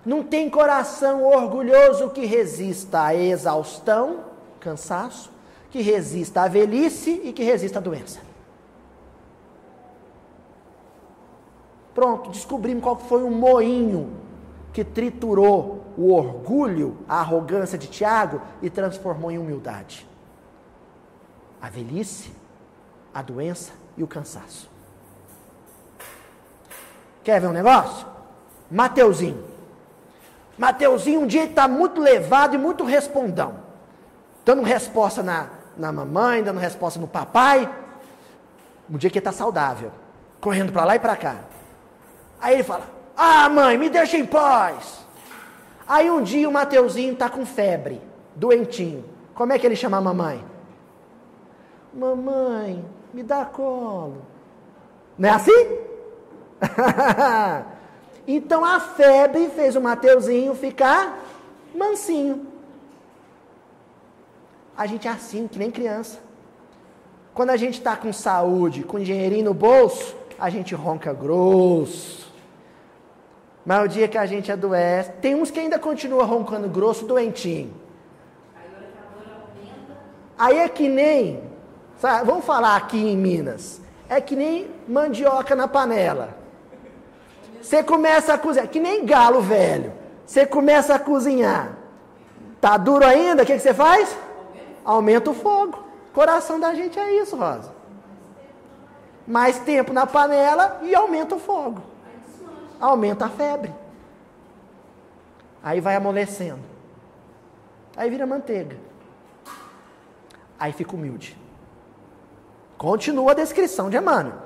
[0.05, 4.25] Não tem coração orgulhoso que resista à exaustão,
[4.59, 5.31] cansaço,
[5.75, 8.21] que resista à velhice e que resista à doença.
[11.93, 14.13] Pronto, descobrimos qual foi o moinho
[14.71, 20.07] que triturou o orgulho, a arrogância de Tiago e transformou em humildade.
[21.61, 22.31] A velhice,
[23.13, 24.69] a doença e o cansaço.
[27.21, 28.07] Quer ver um negócio?
[28.71, 29.43] Mateuzinho.
[30.57, 33.59] Mateuzinho um dia ele está muito levado e muito respondão,
[34.45, 37.69] dando resposta na, na mamãe, dando resposta no papai.
[38.89, 39.91] Um dia que ele está saudável.
[40.39, 41.35] Correndo para lá e para cá.
[42.39, 45.05] Aí ele fala: Ah, mãe, me deixa em paz.
[45.87, 48.01] Aí um dia o Mateuzinho está com febre,
[48.35, 49.05] doentinho.
[49.33, 50.43] Como é que ele chama a mamãe?
[51.93, 54.21] Mamãe, me dá colo.
[55.17, 55.77] Não é assim?
[58.27, 61.19] então a febre fez o Mateuzinho ficar
[61.73, 62.47] mansinho.
[64.77, 66.19] A gente é assim, que nem criança.
[67.33, 72.33] Quando a gente está com saúde, com dinheirinho no bolso, a gente ronca grosso.
[73.65, 77.73] Mas o dia que a gente adoece, tem uns que ainda continua roncando grosso, doentinho.
[80.37, 81.41] Aí é que nem,
[81.97, 86.37] sabe, vamos falar aqui em Minas, é que nem mandioca na panela.
[87.61, 89.91] Você começa a cozinhar, que nem galo velho.
[90.25, 91.77] Você começa a cozinhar.
[92.61, 93.43] Tá duro ainda?
[93.43, 94.15] O que, que você faz?
[94.85, 95.83] Aumenta o fogo.
[96.13, 97.73] Coração da gente é isso, Rosa.
[99.27, 101.81] Mais tempo na panela e aumenta o fogo.
[102.79, 103.73] Aumenta a febre.
[105.63, 106.61] Aí vai amolecendo.
[107.97, 108.77] Aí vira manteiga.
[110.59, 111.35] Aí fica humilde.
[112.77, 114.45] Continua a descrição de Emmanuel.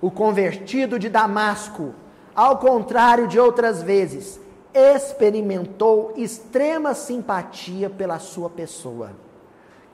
[0.00, 1.94] O convertido de Damasco
[2.34, 4.40] ao contrário de outras vezes,
[4.74, 9.12] experimentou extrema simpatia pela sua pessoa,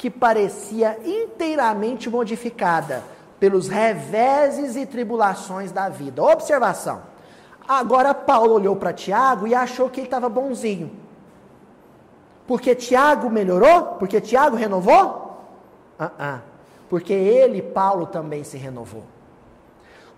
[0.00, 3.04] que parecia inteiramente modificada
[3.38, 6.22] pelos reveses e tribulações da vida.
[6.22, 7.02] Observação.
[7.68, 10.90] Agora Paulo olhou para Tiago e achou que ele estava bonzinho.
[12.46, 13.96] Porque Tiago melhorou?
[13.98, 15.44] Porque Tiago renovou?
[16.00, 16.40] Uh -uh.
[16.88, 19.04] Porque ele, Paulo, também se renovou.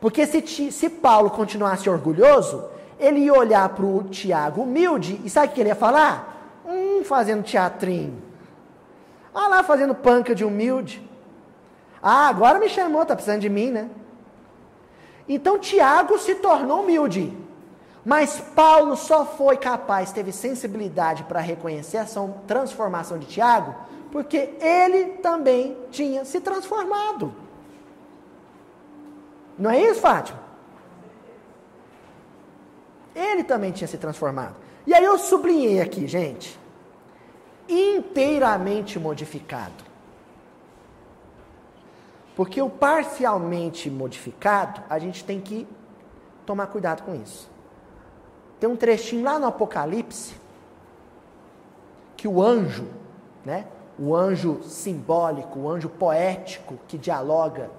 [0.00, 2.66] Porque se, se Paulo continuasse orgulhoso,
[3.00, 6.62] ele ia olhar para o Tiago humilde e sabe o que ele ia falar?
[6.64, 8.30] Hum, fazendo teatrinho.
[9.34, 11.08] Ah lá, fazendo panca de humilde.
[12.02, 13.88] Ah, agora me chamou, tá precisando de mim, né?
[15.28, 17.32] Então Tiago se tornou humilde.
[18.04, 23.74] Mas Paulo só foi capaz, teve sensibilidade para reconhecer essa transformação de Tiago,
[24.10, 27.32] porque ele também tinha se transformado.
[29.56, 30.40] Não é isso, Fátima?
[33.14, 34.56] Ele também tinha se transformado.
[34.86, 36.58] E aí eu sublinhei aqui, gente.
[37.68, 39.84] Inteiramente modificado.
[42.34, 45.66] Porque o parcialmente modificado, a gente tem que
[46.46, 47.50] tomar cuidado com isso.
[48.58, 50.34] Tem um trechinho lá no Apocalipse
[52.16, 52.86] que o anjo,
[53.44, 53.66] né?
[53.98, 57.70] O anjo simbólico, o anjo poético que dialoga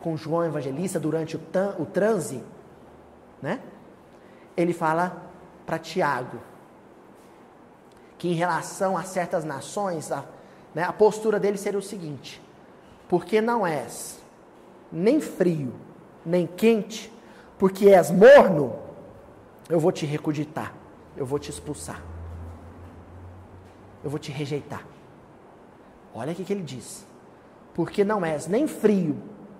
[0.00, 1.40] com João Evangelista durante o,
[1.78, 2.42] o transe,
[3.40, 3.60] né?
[4.56, 5.22] Ele fala
[5.64, 6.38] para Tiago
[8.18, 10.24] que em relação a certas nações, a,
[10.74, 12.42] né, a postura dele seria o seguinte:
[13.08, 14.18] porque não és
[14.90, 15.74] nem frio,
[16.24, 17.12] nem quente,
[17.58, 18.76] porque és morno,
[19.68, 20.72] eu vou te recuditar,
[21.16, 22.02] eu vou te expulsar,
[24.02, 24.84] eu vou te rejeitar.
[26.14, 27.06] Olha o que ele diz:
[27.74, 29.16] porque não és nem frio,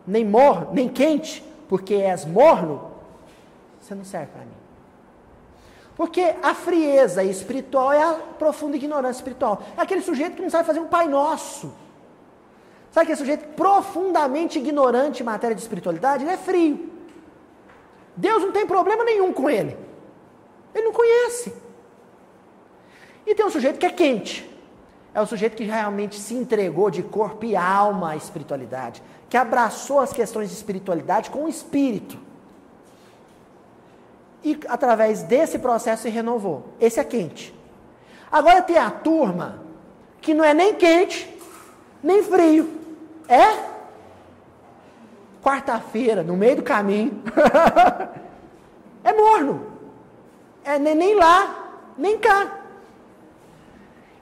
[0.06, 2.92] nem morno, nem quente, porque és morno,
[3.80, 4.55] você não serve para mim.
[5.96, 9.62] Porque a frieza espiritual é a profunda ignorância espiritual.
[9.76, 11.72] É aquele sujeito que não sabe fazer um Pai Nosso.
[12.90, 16.22] Sabe aquele sujeito profundamente ignorante em matéria de espiritualidade?
[16.24, 16.92] Ele é frio.
[18.14, 19.76] Deus não tem problema nenhum com ele.
[20.74, 21.52] Ele não conhece.
[23.26, 24.48] E tem um sujeito que é quente.
[25.14, 30.00] É o sujeito que realmente se entregou de corpo e alma à espiritualidade que abraçou
[30.00, 32.18] as questões de espiritualidade com o espírito.
[34.46, 36.68] E através desse processo se renovou.
[36.80, 37.52] Esse é quente.
[38.30, 39.60] Agora tem a turma
[40.20, 41.28] que não é nem quente,
[42.00, 42.70] nem frio.
[43.28, 43.74] É
[45.42, 47.24] quarta-feira, no meio do caminho.
[49.02, 49.66] é morno.
[50.64, 52.60] É nem lá, nem cá.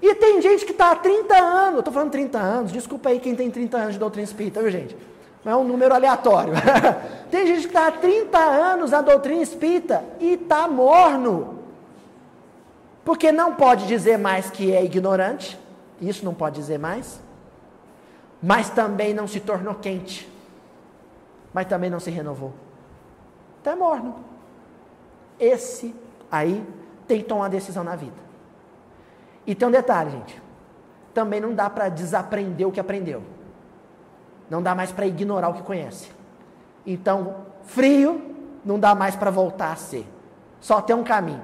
[0.01, 3.37] E tem gente que está há 30 anos, estou falando 30 anos, desculpa aí quem
[3.37, 4.97] tem 30 anos de doutrina espírita, viu gente?
[5.45, 6.55] Não é um número aleatório.
[7.31, 11.59] tem gente que está há 30 anos na doutrina espírita e está morno.
[13.05, 15.59] Porque não pode dizer mais que é ignorante,
[16.01, 17.21] isso não pode dizer mais,
[18.43, 20.31] mas também não se tornou quente,
[21.53, 22.53] mas também não se renovou.
[23.61, 24.17] até morno.
[25.39, 25.95] Esse
[26.31, 26.65] aí
[27.07, 28.25] tem que tomar decisão na vida.
[29.47, 30.43] E tem um detalhe, gente.
[31.13, 33.23] Também não dá para desaprender o que aprendeu.
[34.49, 36.11] Não dá mais para ignorar o que conhece.
[36.87, 38.35] Então, frio
[38.65, 40.07] não dá mais para voltar a ser.
[40.61, 41.43] Só tem um caminho.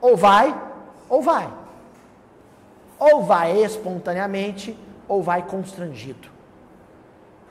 [0.00, 0.58] Ou vai,
[1.08, 1.48] ou vai.
[2.98, 6.28] Ou vai espontaneamente, ou vai constrangido.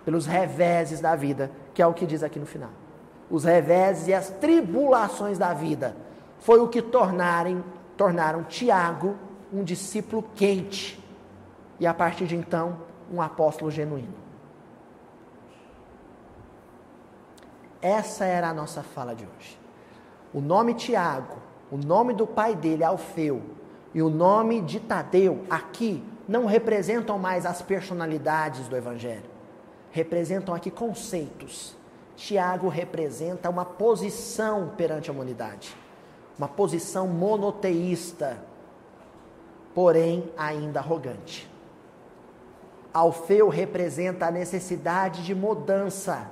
[0.04, 2.72] Pelos reveses da vida, que é o que diz aqui no final.
[3.30, 5.96] Os reveses e as tribulações da vida
[6.40, 7.64] foi o que tornarem,
[7.96, 9.16] tornaram Tiago
[9.54, 11.00] um discípulo quente.
[11.82, 12.78] E a partir de então,
[13.12, 14.14] um apóstolo genuíno.
[17.82, 19.60] Essa era a nossa fala de hoje.
[20.32, 21.38] O nome Tiago,
[21.72, 23.42] o nome do pai dele, Alfeu,
[23.96, 29.32] e o nome de Tadeu, aqui, não representam mais as personalidades do Evangelho.
[29.90, 31.76] Representam aqui conceitos.
[32.16, 35.76] Tiago representa uma posição perante a humanidade.
[36.38, 38.38] Uma posição monoteísta,
[39.74, 41.51] porém ainda arrogante.
[42.94, 46.30] Alfeu representa a necessidade de mudança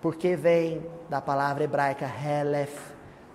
[0.00, 2.92] porque vem da palavra hebraica helef,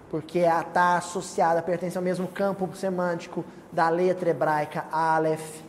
[0.09, 5.61] porque está associada, pertence ao mesmo campo semântico da letra hebraica aleph.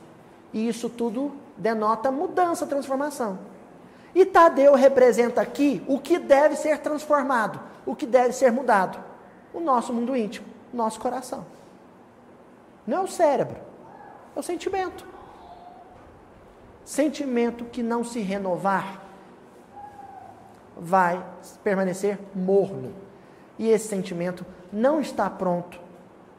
[0.53, 3.39] E isso tudo denota mudança, transformação.
[4.15, 8.99] E Tadeu representa aqui o que deve ser transformado, o que deve ser mudado.
[9.53, 11.45] O nosso mundo íntimo, nosso coração.
[12.87, 13.57] Não é o cérebro,
[14.35, 15.07] é o sentimento.
[16.85, 19.03] Sentimento que não se renovar
[20.77, 21.25] vai
[21.63, 22.93] permanecer morno.
[23.59, 25.81] E esse sentimento não está pronto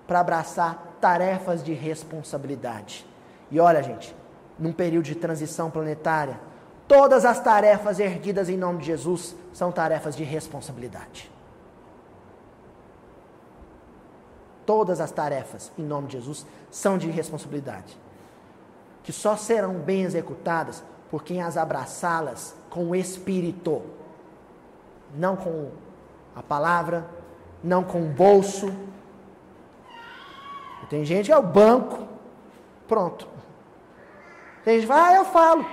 [0.05, 3.05] para abraçar tarefas de responsabilidade.
[3.49, 4.15] E olha, gente,
[4.59, 6.39] num período de transição planetária,
[6.87, 11.31] todas as tarefas erguidas em nome de Jesus são tarefas de responsabilidade.
[14.65, 17.97] Todas as tarefas em nome de Jesus são de responsabilidade,
[19.03, 23.81] que só serão bem executadas por quem as abraçá-las com o espírito
[25.13, 25.71] não com
[26.35, 27.09] a palavra,
[27.63, 28.73] não com o bolso.
[30.89, 32.07] Tem gente que é o banco,
[32.87, 33.27] pronto.
[34.63, 35.65] Tem gente que fala, ah, eu falo,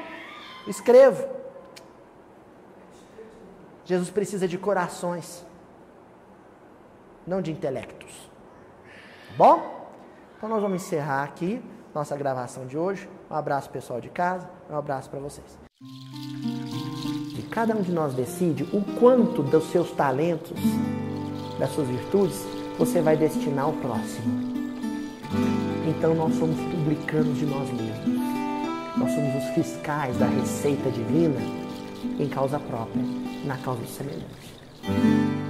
[0.67, 1.29] escrevo.
[3.85, 5.45] Jesus precisa de corações,
[7.27, 8.31] não de intelectos.
[9.37, 9.91] Bom?
[10.37, 11.63] Então nós vamos encerrar aqui
[11.95, 13.09] nossa gravação de hoje.
[13.31, 15.59] Um abraço pessoal de casa, um abraço para vocês.
[17.53, 20.59] Cada um de nós decide o quanto dos seus talentos,
[21.59, 22.43] das suas virtudes,
[22.79, 24.55] você vai destinar ao próximo.
[25.87, 28.23] Então nós somos publicanos de nós mesmos.
[28.97, 31.41] Nós somos os fiscais da receita divina
[32.19, 33.05] em causa própria,
[33.45, 35.42] na causa do semelhante.